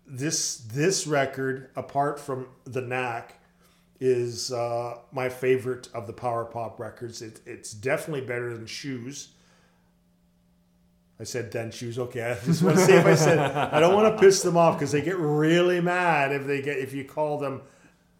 [0.05, 3.39] this this record, apart from the knack,
[3.99, 7.21] is uh, my favorite of the power pop records.
[7.21, 9.29] It, it's definitely better than Shoes.
[11.21, 11.99] I said then shoes.
[11.99, 14.57] Okay, I just want to see if I said I don't want to piss them
[14.57, 17.61] off because they get really mad if they get if you call them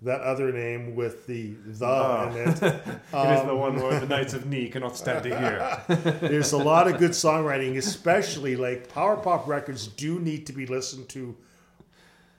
[0.04, 2.30] that other name with the the Ah.
[2.30, 2.48] in it.
[2.64, 5.82] it is the one where the Knights of Knee cannot stand to hear.
[6.22, 10.66] There's a lot of good songwriting, especially like power pop records do need to be
[10.66, 11.36] listened to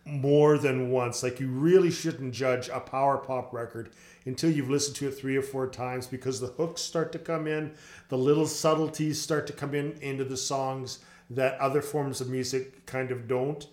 [0.04, 1.22] more than once.
[1.22, 3.90] Like you really shouldn't judge a power pop record
[4.24, 7.46] until you've listened to it three or four times because the hooks start to come
[7.46, 7.74] in,
[8.08, 11.00] the little subtleties start to come in into the songs
[11.30, 13.66] that other forms of music kind of don't.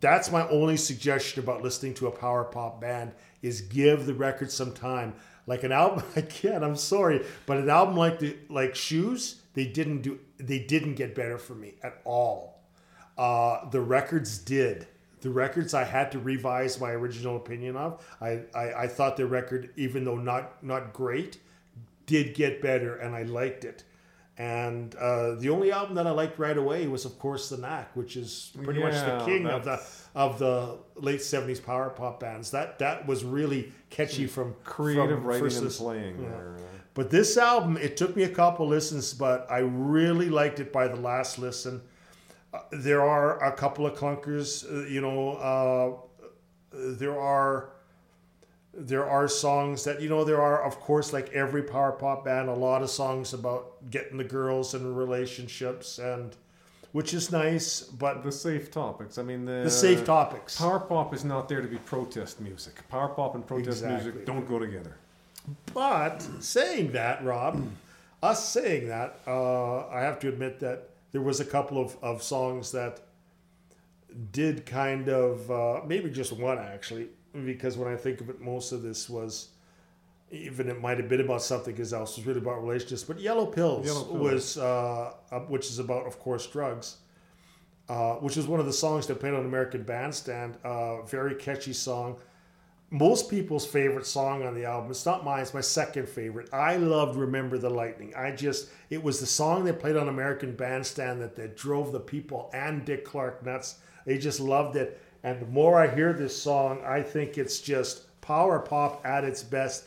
[0.00, 3.12] That's my only suggestion about listening to a power pop band
[3.42, 5.14] is give the record some time.
[5.46, 10.02] Like an album, again, I'm sorry, but an album like the like Shoes, they didn't
[10.02, 12.60] do, they didn't get better for me at all.
[13.16, 14.86] Uh, the records did.
[15.20, 18.04] The records I had to revise my original opinion of.
[18.20, 21.38] I, I, I thought the record, even though not not great,
[22.06, 23.84] did get better, and I liked it.
[24.38, 27.96] And uh, the only album that I liked right away was, of course, The Knack,
[27.96, 29.82] which is pretty much the Yeah, king of the
[30.14, 32.52] of the late '70s power pop bands.
[32.52, 36.22] That that was really catchy from Creative from writing and playing.
[36.22, 36.28] Yeah.
[36.28, 36.56] there.
[36.94, 40.88] But this album, it took me a couple listens, but I really liked it by
[40.88, 41.80] the last listen.
[42.52, 45.32] Uh, there are a couple of clunkers, uh, you know.
[45.32, 46.04] Uh,
[46.72, 47.70] there are
[48.74, 52.48] there are songs that you know there are of course like every power pop band
[52.48, 56.36] a lot of songs about getting the girls and relationships and
[56.92, 59.18] which is nice but The safe topics.
[59.18, 62.86] I mean, the, the safe topics Power pop is not there to be protest music.
[62.88, 64.12] Power pop and protest Exactly.
[64.12, 64.96] music don't go together.
[65.74, 67.62] But saying that, Rob,
[68.22, 72.22] us saying that, uh, I have to admit that there was a couple of, of
[72.22, 73.00] songs that
[74.32, 77.08] did kind of uh, maybe just one actually,
[77.44, 79.48] because when I think of it, most of this was
[80.30, 83.04] even it might have been about something because else was really about relationships.
[83.04, 84.18] But Yellow Pills, Yellow Pills.
[84.18, 85.12] was uh,
[85.48, 86.98] which is about, of course, drugs.
[87.88, 90.58] Uh, which was one of the songs that played on American Bandstand.
[90.62, 92.18] Uh, very catchy song.
[92.90, 94.90] Most people's favorite song on the album.
[94.90, 95.42] It's not mine.
[95.42, 96.48] It's my second favorite.
[96.54, 100.56] I loved "Remember the Lightning." I just it was the song they played on American
[100.56, 103.80] Bandstand that, that drove the people and Dick Clark nuts.
[104.06, 105.02] They just loved it.
[105.22, 109.42] And the more I hear this song, I think it's just power pop at its
[109.42, 109.84] best.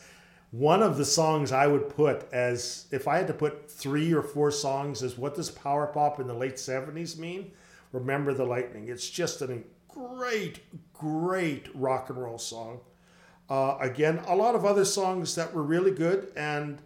[0.52, 4.22] One of the songs I would put as if I had to put three or
[4.22, 7.52] four songs as what does power pop in the late 70s mean?
[7.94, 8.90] Remember the Lightning.
[8.90, 10.60] It's just a great,
[10.94, 12.82] great rock and roll song.
[13.52, 16.78] Uh, again, a lot of other songs that were really good, and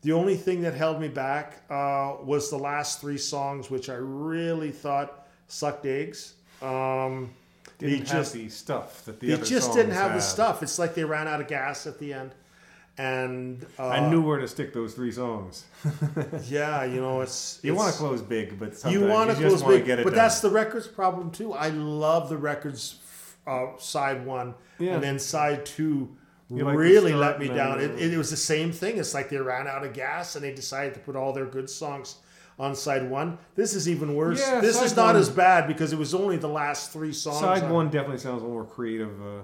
[0.00, 3.96] the only thing that held me back uh, was the last three songs, which I
[3.96, 6.32] really thought sucked eggs.
[6.62, 7.34] Um,
[7.76, 10.62] Didn't have just the stuff that the they just didn't have the stuff.
[10.62, 12.30] It's like they ran out of gas at the end,
[12.96, 15.66] and uh, I knew where to stick those three songs.
[16.48, 19.86] Yeah, you know, it's You want to close big, but you want to close big,
[19.86, 20.14] but done.
[20.14, 21.52] that's the records problem too.
[21.52, 23.00] I love the records
[23.46, 24.94] uh, side one, Yeah.
[24.94, 26.16] and then side two
[26.48, 27.80] You really start let me down.
[27.80, 28.98] It, it was the same thing.
[28.98, 31.68] It's like they ran out of gas and they decided to put all their good
[31.70, 32.16] songs
[32.58, 33.36] on side one.
[33.54, 34.40] This is even worse.
[34.40, 37.40] Yeah, this is not one- as bad because it was only the last three songs.
[37.40, 39.42] Side on- one definitely sounds a little more creative uh,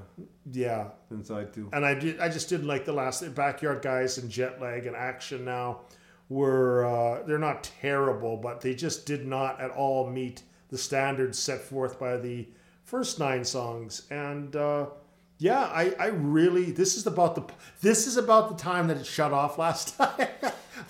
[0.50, 1.68] yeah, than side two.
[1.72, 2.20] and I did.
[2.20, 5.44] I just didn't like the last backyard guys and jet lag and action.
[5.44, 5.80] Now
[6.28, 11.38] were uh, they're not terrible, but they just did not at all meet the standards
[11.38, 12.46] set forth by the
[12.92, 14.02] first nine songs.
[14.10, 14.84] And uh,
[15.42, 17.42] yeah, I, I really this is about the
[17.80, 20.28] this is about the time that it shut off last time.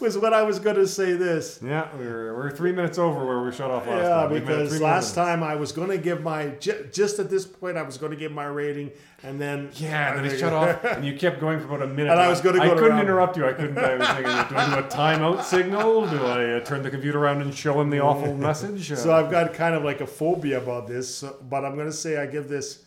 [0.01, 1.61] was when I was going to say this.
[1.63, 4.25] Yeah, we're, we're three minutes over where we shut off last Yeah, time.
[4.37, 7.77] At because last time I was going to give my ju- just at this point
[7.77, 8.91] I was going to give my rating,
[9.23, 11.87] and then Yeah, and then it shut off, and you kept going for about a
[11.87, 12.11] minute.
[12.11, 13.01] And I was gonna Go I couldn't around.
[13.01, 13.47] interrupt you.
[13.47, 13.79] I couldn't.
[13.79, 16.07] I was thinking, do I do a timeout signal?
[16.09, 18.91] Do I uh, turn the computer around and show him the awful message?
[18.91, 21.87] Uh, So I've got kind of like a phobia about this, so- but I'm going
[21.87, 22.83] to say I give this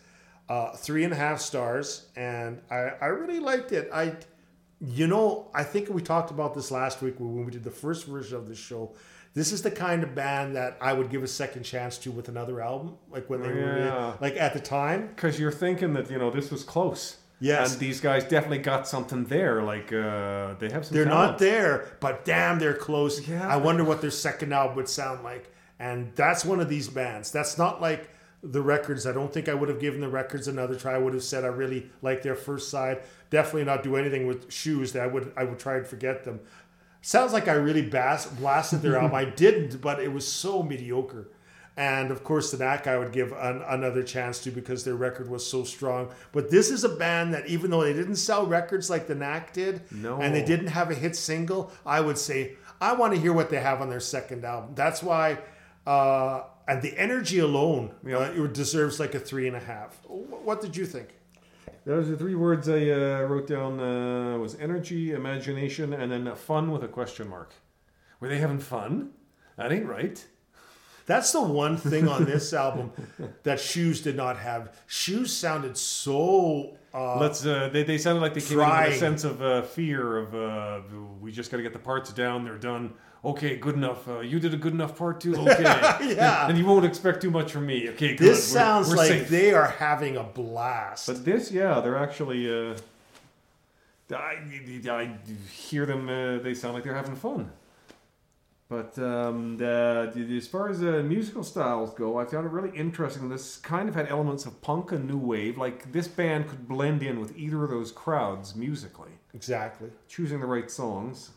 [0.49, 3.89] uh, three and a half stars, and I, I really liked it.
[3.93, 4.15] I,
[4.79, 8.05] you know, I think we talked about this last week when we did the first
[8.05, 8.93] version of the show.
[9.33, 12.29] This is the kind of band that I would give a second chance to with
[12.29, 15.07] another album, like when they were like at the time.
[15.07, 17.17] because you're thinking that you know this was close.
[17.41, 17.73] Yes.
[17.73, 19.61] and these guys definitely got something there.
[19.61, 20.95] Like uh, they have some.
[20.95, 21.31] They're talent.
[21.31, 23.27] not there, but damn, they're close.
[23.27, 23.45] Yeah.
[23.45, 25.51] I wonder what their second album would sound like.
[25.79, 27.31] And that's one of these bands.
[27.31, 28.09] That's not like
[28.51, 29.05] the records.
[29.07, 30.93] I don't think I would have given the records another try.
[30.93, 33.01] I would have said I really like their first side.
[33.29, 34.91] Definitely not do anything with shoes.
[34.93, 36.39] That I would I would try and forget them.
[37.01, 39.13] Sounds like I really bas- blasted their album.
[39.15, 41.27] I didn't, but it was so mediocre.
[41.77, 45.29] And of course, the Knack I would give an, another chance to because their record
[45.29, 46.09] was so strong.
[46.31, 49.51] But this is a band that, even though they didn't sell records like the Knack
[49.53, 50.19] did, No.
[50.21, 53.49] and they didn't have a hit single, I would say I want to hear what
[53.49, 54.71] they have on their second album.
[54.73, 55.39] That's why,
[55.85, 58.18] uh, and the energy alone, Yeah.
[58.18, 59.99] uh, it deserves like a three and a half.
[60.07, 61.09] What did you think?
[61.86, 63.80] Those are three words I uh, wrote down.
[63.80, 67.53] Uh, was energy, imagination, and then fun with a question mark.
[68.20, 69.11] Were they having fun?
[69.57, 70.26] That ain't right.
[71.05, 72.91] That's the one thing on this album
[73.43, 74.76] that Shoes did not have.
[74.88, 76.78] Shoes sounded so.
[76.91, 77.45] Uh, Let's.
[77.45, 80.34] Uh, they, they sounded like they came in with a sense of uh, fear of
[80.34, 80.82] uh,
[81.22, 82.43] we just got to get the parts down.
[82.43, 82.93] They're done.
[83.26, 84.07] Okay, good enough.
[84.07, 85.36] Uh, you did a good enough part too.
[85.39, 85.63] Okay.
[85.63, 86.47] Yeah.
[86.47, 87.89] And you won't expect too much from me.
[87.89, 88.19] Okay, good.
[88.19, 89.30] this We're- sounds we're like safe.
[89.30, 91.07] they are having a blast.
[91.07, 92.41] But this, yeah, they're actually.
[92.71, 92.76] Uh,
[94.11, 94.38] I,
[94.89, 95.17] I
[95.51, 96.07] hear them.
[96.07, 97.51] Uh, they sound like they're having fun.
[98.67, 102.76] But um, the, the- as far as uh, musical styles go, I found it really
[102.78, 103.30] interesting.
[103.30, 105.57] This kind of had elements of punk and new wave.
[105.57, 109.89] Like this band could blend in with either of those crowds musically, exactly.
[110.07, 111.32] choosing the right songs.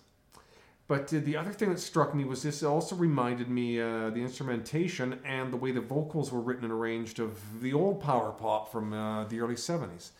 [0.88, 4.22] But uh, the other thing that struck me was this also reminded me uh, the
[4.22, 8.72] instrumentation and the way the vocals were written and arranged of the old power pop
[8.72, 10.10] from uh, the early 70s.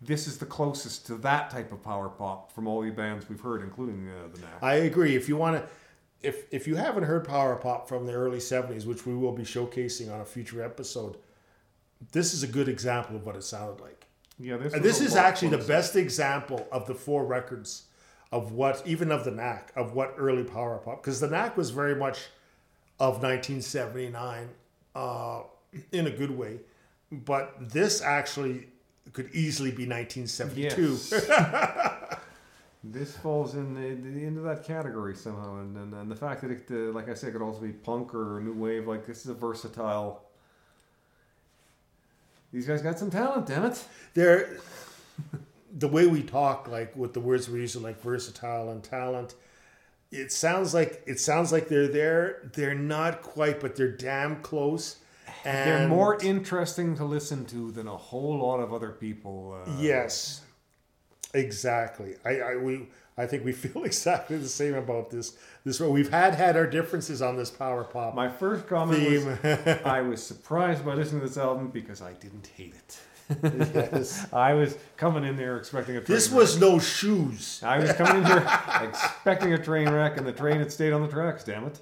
[0.00, 3.40] This is the closest to that type of power pop from all the bands we've
[3.40, 4.62] heard, including uh, the Knack.
[4.62, 5.14] I agree.
[5.14, 5.68] If you want to,
[6.26, 9.44] if if you haven't heard power pop from the early '70s, which we will be
[9.44, 11.16] showcasing on a future episode,
[12.12, 14.06] this is a good example of what it sounded like.
[14.38, 17.84] Yeah, this, And this is actually the best example of the four records
[18.34, 21.70] of what, even of the Knack, of what early power pop, because the Knack was
[21.70, 22.18] very much
[22.98, 24.48] of 1979
[24.96, 25.42] uh,
[25.92, 26.58] in a good way,
[27.12, 28.66] but this actually
[29.12, 30.82] could easily be 1972.
[30.82, 31.10] Yes.
[32.84, 36.50] this falls in the, the, into that category somehow, and, and, and the fact that
[36.50, 38.88] it, uh, like I said, could also be punk or new wave.
[38.88, 40.24] Like this is a versatile.
[42.52, 43.84] These guys got some talent, damn it.
[44.12, 44.58] they're
[45.76, 49.34] the way we talk like with the words we're using like versatile and talent
[50.14, 52.50] it sounds like it sounds like they're there.
[52.54, 54.96] They're not quite but they're damn close.
[55.44, 59.60] And They're more interesting to listen to than a whole lot of other people.
[59.66, 60.42] Uh, yes.
[61.34, 62.14] Exactly.
[62.24, 66.34] I i we i think we feel exactly the same about this this we've had
[66.34, 69.26] had our differences on this power pop My first comment theme.
[69.26, 72.98] Was I was surprised by listening to this album because I didn't hate it.
[73.42, 74.26] Yes.
[74.32, 76.38] I was coming in there expecting a train this wreck.
[76.38, 80.58] was no shoes I was coming in here expecting a train wreck, and the train
[80.58, 81.44] had stayed on the tracks.
[81.44, 81.80] Damn it!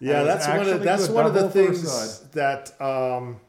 [0.00, 3.40] Yeah, that's one of that's one of the things that um,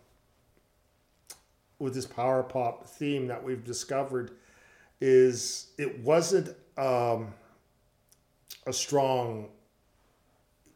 [1.79, 4.31] with this power pop theme that we've discovered
[5.01, 7.33] is it wasn't um,
[8.65, 9.49] a strong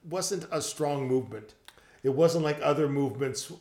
[0.09, 1.53] wasn't a strong movement.
[2.03, 3.51] It wasn't like other movements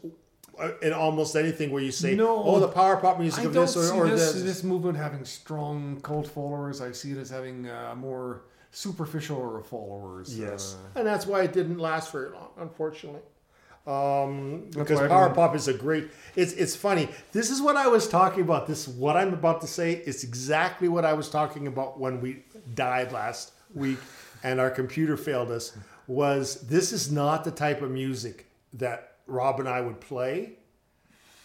[0.82, 2.42] in almost anything where you say, No.
[2.44, 5.24] "Oh, the power pop music I of this or, or this, this." this movement having
[5.24, 6.80] strong cult followers.
[6.80, 10.38] I see it as having uh, more superficial followers.
[10.38, 13.20] Yes, Uh, and that's why it didn't last very long, unfortunately.
[13.86, 16.10] Um, because power pop is a great.
[16.36, 17.08] It's it's funny.
[17.32, 18.66] This is what I was talking about.
[18.66, 22.44] This what I'm about to say is exactly what I was talking about when we
[22.74, 23.98] died last week,
[24.42, 25.72] and our computer failed us.
[26.06, 30.54] Was this is not the type of music that Rob and I would play.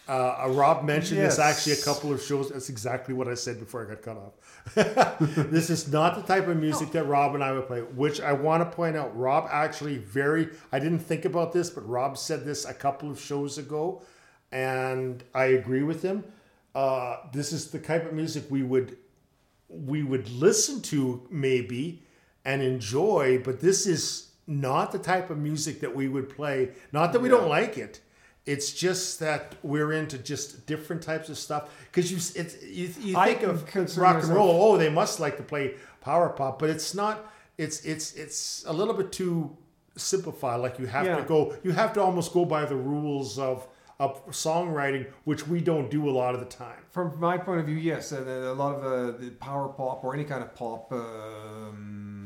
[0.06, 2.50] Uh, uh, Rob mentioned this actually a couple of shows.
[2.50, 4.74] That's exactly what I said before I got cut off.
[5.50, 8.34] this is not the type of music that Rob and I would play, which I
[8.34, 9.16] want to point out.
[9.16, 13.18] Rob actually very, I didn't think about this, but Rob said this a couple of
[13.18, 14.02] shows ago,
[14.52, 16.24] and I agree with him.
[16.74, 18.98] Uh, this is the type of music we would
[19.68, 22.02] we would listen to maybe
[22.44, 26.70] and enjoy, but this is not the type of music that we would play.
[26.92, 28.00] Not that we don't like it.
[28.46, 31.70] It's just that we're into just different types of stuff.
[31.90, 34.62] Because you, it's, you, you think of rock and myself- roll.
[34.72, 37.32] Oh, they must like to play power pop, but it's not.
[37.56, 39.56] It's it's it's a little bit too
[39.96, 40.60] simplified.
[40.60, 41.16] Like you have Yeah.
[41.16, 41.54] to go.
[41.62, 43.66] You have to almost go by the rules of
[44.00, 46.82] of songwriting, which we don't do a lot of the time.
[46.90, 50.12] From my point of view, yes, and a lot of uh, the power pop or
[50.12, 52.23] any kind of pop, um,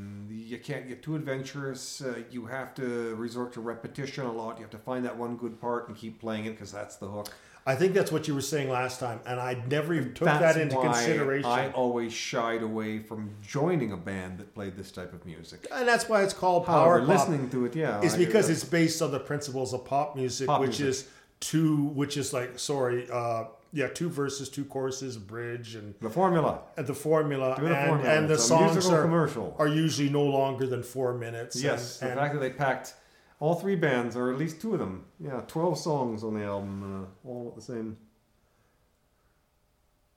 [0.49, 2.01] you can't get too adventurous.
[2.01, 4.57] Uh, you have to resort to repetition a lot.
[4.57, 7.07] You have to find that one good part and keep playing it because that's the
[7.09, 7.28] hook.
[7.66, 10.40] I think that's what you were saying last time, and I never even took that's
[10.55, 11.51] that into consideration.
[11.51, 15.66] I always shied away from joining a band that played this type of music.
[15.70, 17.09] and that's why it's called However, power pop.
[17.09, 20.46] listening to it, yeah, It's I- because it's based on the principles of pop music,
[20.46, 20.86] Pop which music.
[20.88, 21.09] is
[21.40, 26.61] two, which is like sorry, uh, yeah, two verses, two choruses, bridge, and, the formula.
[26.77, 28.14] and the formula, the and, formula.
[28.14, 29.55] and the It's songs are, commercial.
[29.59, 31.62] are usually no longer than four minutes.
[31.62, 32.95] Yes, and, the and fact that they packed
[33.41, 37.07] all three bands, or at least two of them, yeah, twelve songs on the album,
[37.25, 37.97] uh, all at the same.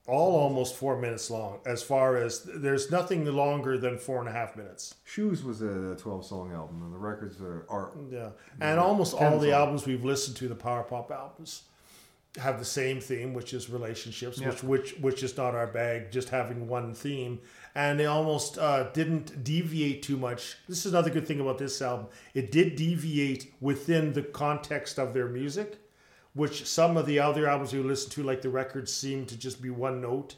[0.08, 1.60] all almost four minutes long.
[1.66, 4.96] As far as there's nothing longer than four and a half minutes.
[5.04, 8.30] Shoes was a twelve-song album, and the records are, are Yeah,
[8.60, 9.54] and almost all the songs.
[9.54, 11.64] albums we've listened to, the power pop albums,
[12.38, 14.50] have the same theme, which is relationships, Yeah.
[14.50, 16.12] which which which is not our bag.
[16.12, 17.40] Just having one theme,
[17.76, 20.56] and they almost uh, didn't deviate too much.
[20.68, 22.08] This is another good thing about this album.
[22.34, 25.78] It did deviate within the context of their music,
[26.34, 29.62] which some of the other albums we listen to, like the records, seem to just
[29.62, 30.36] be one note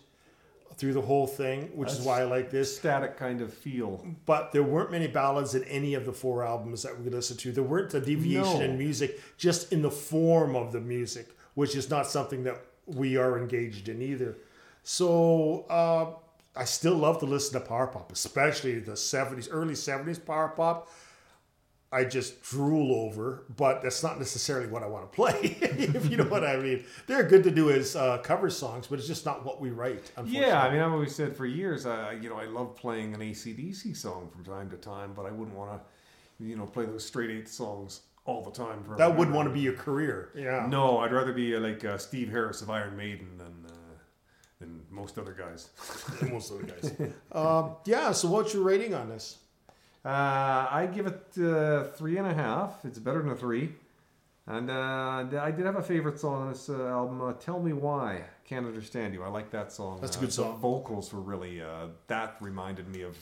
[0.76, 4.04] through the whole thing, which is why I like this static kind of feel.
[4.26, 7.52] but there weren't many ballads in any of the four albums that we listened to.
[7.52, 8.62] There weren't a deviation No.
[8.66, 13.18] in music, just in the form of the music, which is not something that we
[13.18, 14.38] are engaged in either.
[14.84, 16.12] So uh,
[16.56, 20.90] I still love to listen to power pop, especially the '70s, early '70s power pop.
[21.92, 25.36] I just drool over, but that's not necessarily what I want to play.
[25.62, 28.98] if you know what I mean, they're good to do as uh, cover songs, but
[28.98, 30.12] it's just not what we write.
[30.18, 30.48] Unfortunately.
[30.48, 33.22] Yeah, I mean, I've always said for years, uh, you know, I love playing an
[33.22, 37.06] AC/DC song from time to time, but I wouldn't want to, you know, play those
[37.06, 38.84] straight eight songs all the time.
[38.84, 40.30] For that wouldn't want to be your career.
[40.36, 40.66] Yeah.
[40.70, 43.72] No, I'd rather be uh, like uh, Steve Harris of Iron Maiden than uh,
[44.60, 45.70] than most other guys.
[46.32, 47.12] most of the guys.
[47.32, 48.12] um, yeah.
[48.12, 49.38] So, what's your rating on this?
[50.06, 50.10] Uh,
[50.70, 52.84] I give it uh, three and a half.
[52.86, 53.74] It's better than a three.
[54.46, 57.22] And uh, I did have a favorite song on this uh, album.
[57.22, 58.24] Uh, Tell me why.
[58.44, 59.24] Can't understand you.
[59.24, 60.00] I like that song.
[60.02, 60.60] That's a Uh, good the song.
[60.60, 61.62] vocals were really.
[61.62, 63.16] Uh, that reminded me of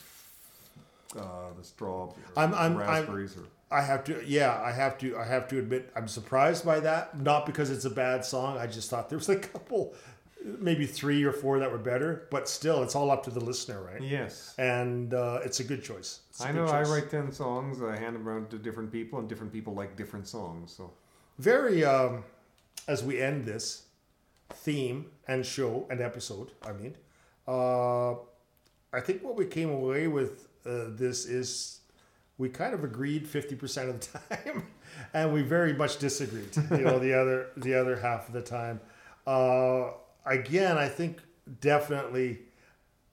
[1.16, 1.22] uh,
[1.56, 2.06] the straw.
[2.06, 3.28] Or I'm- I'm- I'm- or,
[3.72, 4.22] I have to.
[4.26, 5.18] Yeah, I have to.
[5.18, 7.20] I have to admit, I'm surprised by that.
[7.20, 8.58] Not because it's a bad song.
[8.58, 9.94] I just thought there was a couple,
[10.44, 12.28] maybe three or four that were better.
[12.30, 14.02] But still, it's all up to the listener, right?
[14.02, 14.54] yes.
[14.58, 16.20] And uh, it's a good choice.
[16.40, 16.66] A I good know.
[16.66, 17.82] I write ten songs.
[17.82, 20.74] I hand them around to different people, and different people like different songs.
[20.74, 20.92] So
[21.40, 21.84] very.
[21.86, 22.24] Um,
[22.88, 23.84] as we end this,
[24.50, 26.52] theme and show and episode.
[26.64, 26.96] I mean,
[27.48, 28.14] uh,
[28.94, 31.81] I think what we came away with uh, this is
[32.38, 34.68] we kind of agreed fifty percent of the time,
[35.14, 36.56] and we very much disagreed.
[36.72, 38.80] You know, the other the other half of the time.
[39.28, 39.92] Uh,
[40.26, 41.20] again, I think
[41.60, 42.40] definitely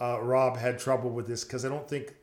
[0.01, 2.15] uh, Rob had trouble with this because I don't think,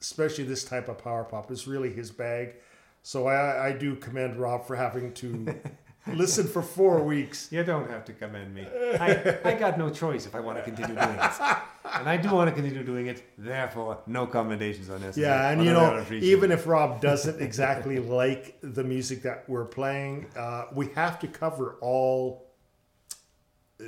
[0.00, 2.54] especially this type of power pop, is really his bag.
[3.02, 5.54] So I, I do commend Rob for having to
[6.14, 7.48] listen for four weeks.
[7.50, 8.66] You don't have to commend me.
[9.00, 11.56] I, I got no choice if I want to continue doing it.
[11.84, 13.22] And I do want to continue doing it.
[13.36, 15.16] Therefore, no commendations on this.
[15.16, 20.26] Yeah, and you know, even if Rob doesn't exactly like the music that we're playing,
[20.36, 22.46] uh, we have to cover all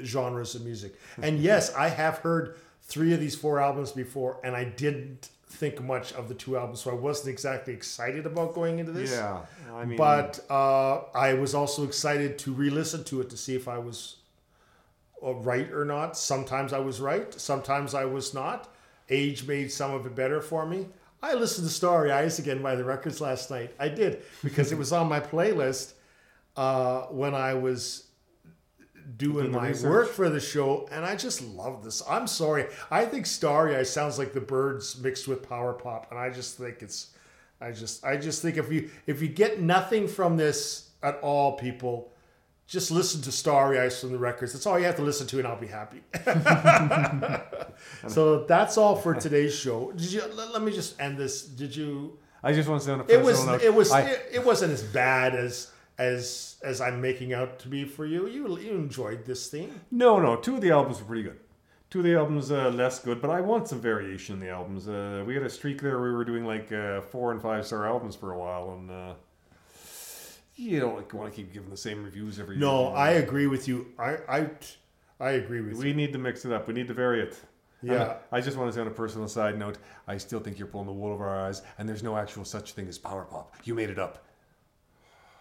[0.03, 0.99] genres of music.
[1.22, 5.80] And yes, I have heard three of these four albums before, and I didn't think
[5.82, 9.12] much of the two albums, so I wasn't exactly excited about going into this.
[9.12, 9.42] Yeah,
[9.72, 13.68] I mean, but uh, I was also excited to re-listen to it to see if
[13.68, 14.16] I was
[15.33, 16.16] right or not.
[16.16, 18.68] Sometimes I was right, sometimes I was not.
[19.11, 20.87] Age made some of it better for me.
[21.22, 23.75] I listened to Starry Eyes again by the Records last night.
[23.79, 25.95] I did because it was on my playlist
[26.57, 28.05] uh, when I was
[29.16, 29.91] doing my research.
[29.91, 32.03] work for the show, and I just love this.
[32.09, 36.18] I'm sorry, I think Starry Eyes sounds like the Byrds mixed with power pop, and
[36.18, 37.11] I just think it's,
[37.61, 41.53] I just, I just think if you if you get nothing from this at all,
[41.57, 42.12] people,
[42.66, 44.52] just listen to Starry Eyes from the records.
[44.52, 46.02] That's all you have to listen to, and I'll be happy.
[48.08, 49.92] so that's all for today's show.
[49.92, 50.22] Did you?
[50.34, 51.42] Let, let me just end this.
[51.42, 52.18] Did you?
[52.42, 53.44] I just want to say on a It was.
[53.46, 53.90] note, It was.
[53.90, 58.06] I, It, it wasn't as bad as as as I'm making out to be for
[58.06, 58.26] you.
[58.26, 59.80] You you enjoyed this thing?
[59.90, 61.38] no, no, two of the albums were pretty good.
[61.90, 64.88] Two of the albums uh, less good, but I want some variation in the albums.
[64.88, 67.86] Uh, we had a streak there we were doing like uh, four and five star
[67.86, 69.12] albums for a while, and uh,
[70.57, 72.90] you don't like, want to keep giving the same reviews every No, year.
[72.90, 73.86] No, I agree with you.
[73.98, 74.50] I I
[75.20, 75.78] I agree with you.
[75.78, 76.66] We need to mix it up.
[76.68, 77.38] We need to vary it.
[77.82, 78.02] Yeah.
[78.02, 80.68] And I just want to say on a personal side note, I still think you're
[80.68, 83.55] pulling the wool over our eyes, and there's no actual such thing as power pop.
[83.64, 84.24] You made it up.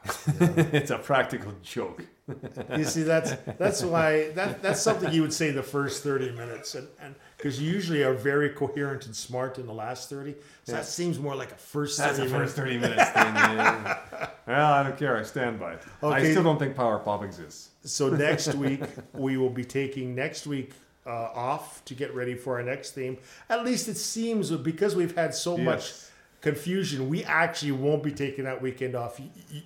[0.39, 2.05] it's a practical joke.
[2.77, 6.73] You see, that's that's why that that's something you would say the first thirty minutes,
[6.73, 10.35] and and because you usually are very coherent and smart in the last thirty.
[10.63, 11.97] So that seems more like a first.
[11.97, 12.77] That's 30 the first minutes.
[12.77, 13.35] 30 minutes thing.
[13.35, 13.97] yeah.
[14.47, 15.17] Well, I don't care.
[15.17, 15.81] I stand by it.
[16.01, 17.71] I still don't think power pop exists.
[17.83, 18.81] So next week
[19.13, 20.71] we will be taking next week
[21.05, 23.17] uh, off to get ready for our next theme.
[23.49, 26.11] At least it seems because we've had so much Yes.
[26.43, 29.19] Confusion, we actually won't be taking that weekend off.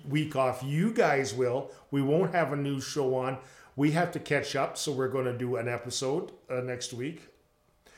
[0.08, 0.62] Week off.
[0.62, 1.70] You guys will.
[1.90, 3.38] We won't have a new show on.
[3.76, 7.28] We have to catch up, so we're going to do an episode uh, next week.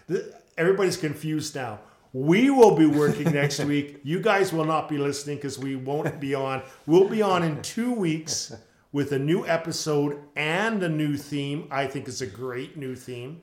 [0.09, 0.24] Th-
[0.57, 1.78] Everybody's confused now.
[2.12, 4.01] We will be working next week.
[4.03, 6.62] You guys will not be listening because we won't be on.
[6.87, 8.53] We'll be on in two weeks
[8.93, 11.68] with a new episode and a new theme.
[11.70, 13.43] I think it's a great new theme.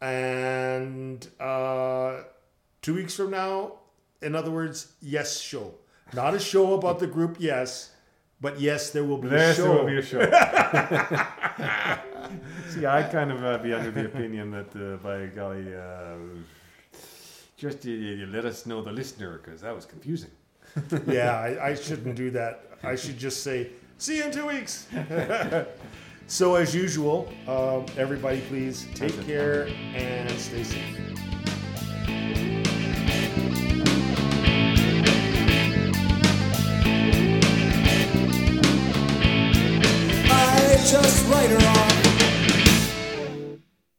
[0.00, 2.22] And uh,
[2.82, 3.77] two weeks from now,
[4.22, 5.74] in other words, yes, show.
[6.14, 7.92] Not a show about the group, yes,
[8.40, 9.62] but yes, there will be a Yes, show.
[9.64, 10.20] there will be a show.
[12.68, 16.16] See, I kind of uh, be under the opinion that, uh, by golly, uh,
[17.56, 20.30] just you, you let us know the listener because that was confusing.
[21.06, 22.64] yeah, I, I shouldn't do that.
[22.82, 24.86] I should just say, see you in two weeks.
[26.26, 31.18] so, as usual, um, everybody please take care and stay safe.
[40.90, 41.87] just later on.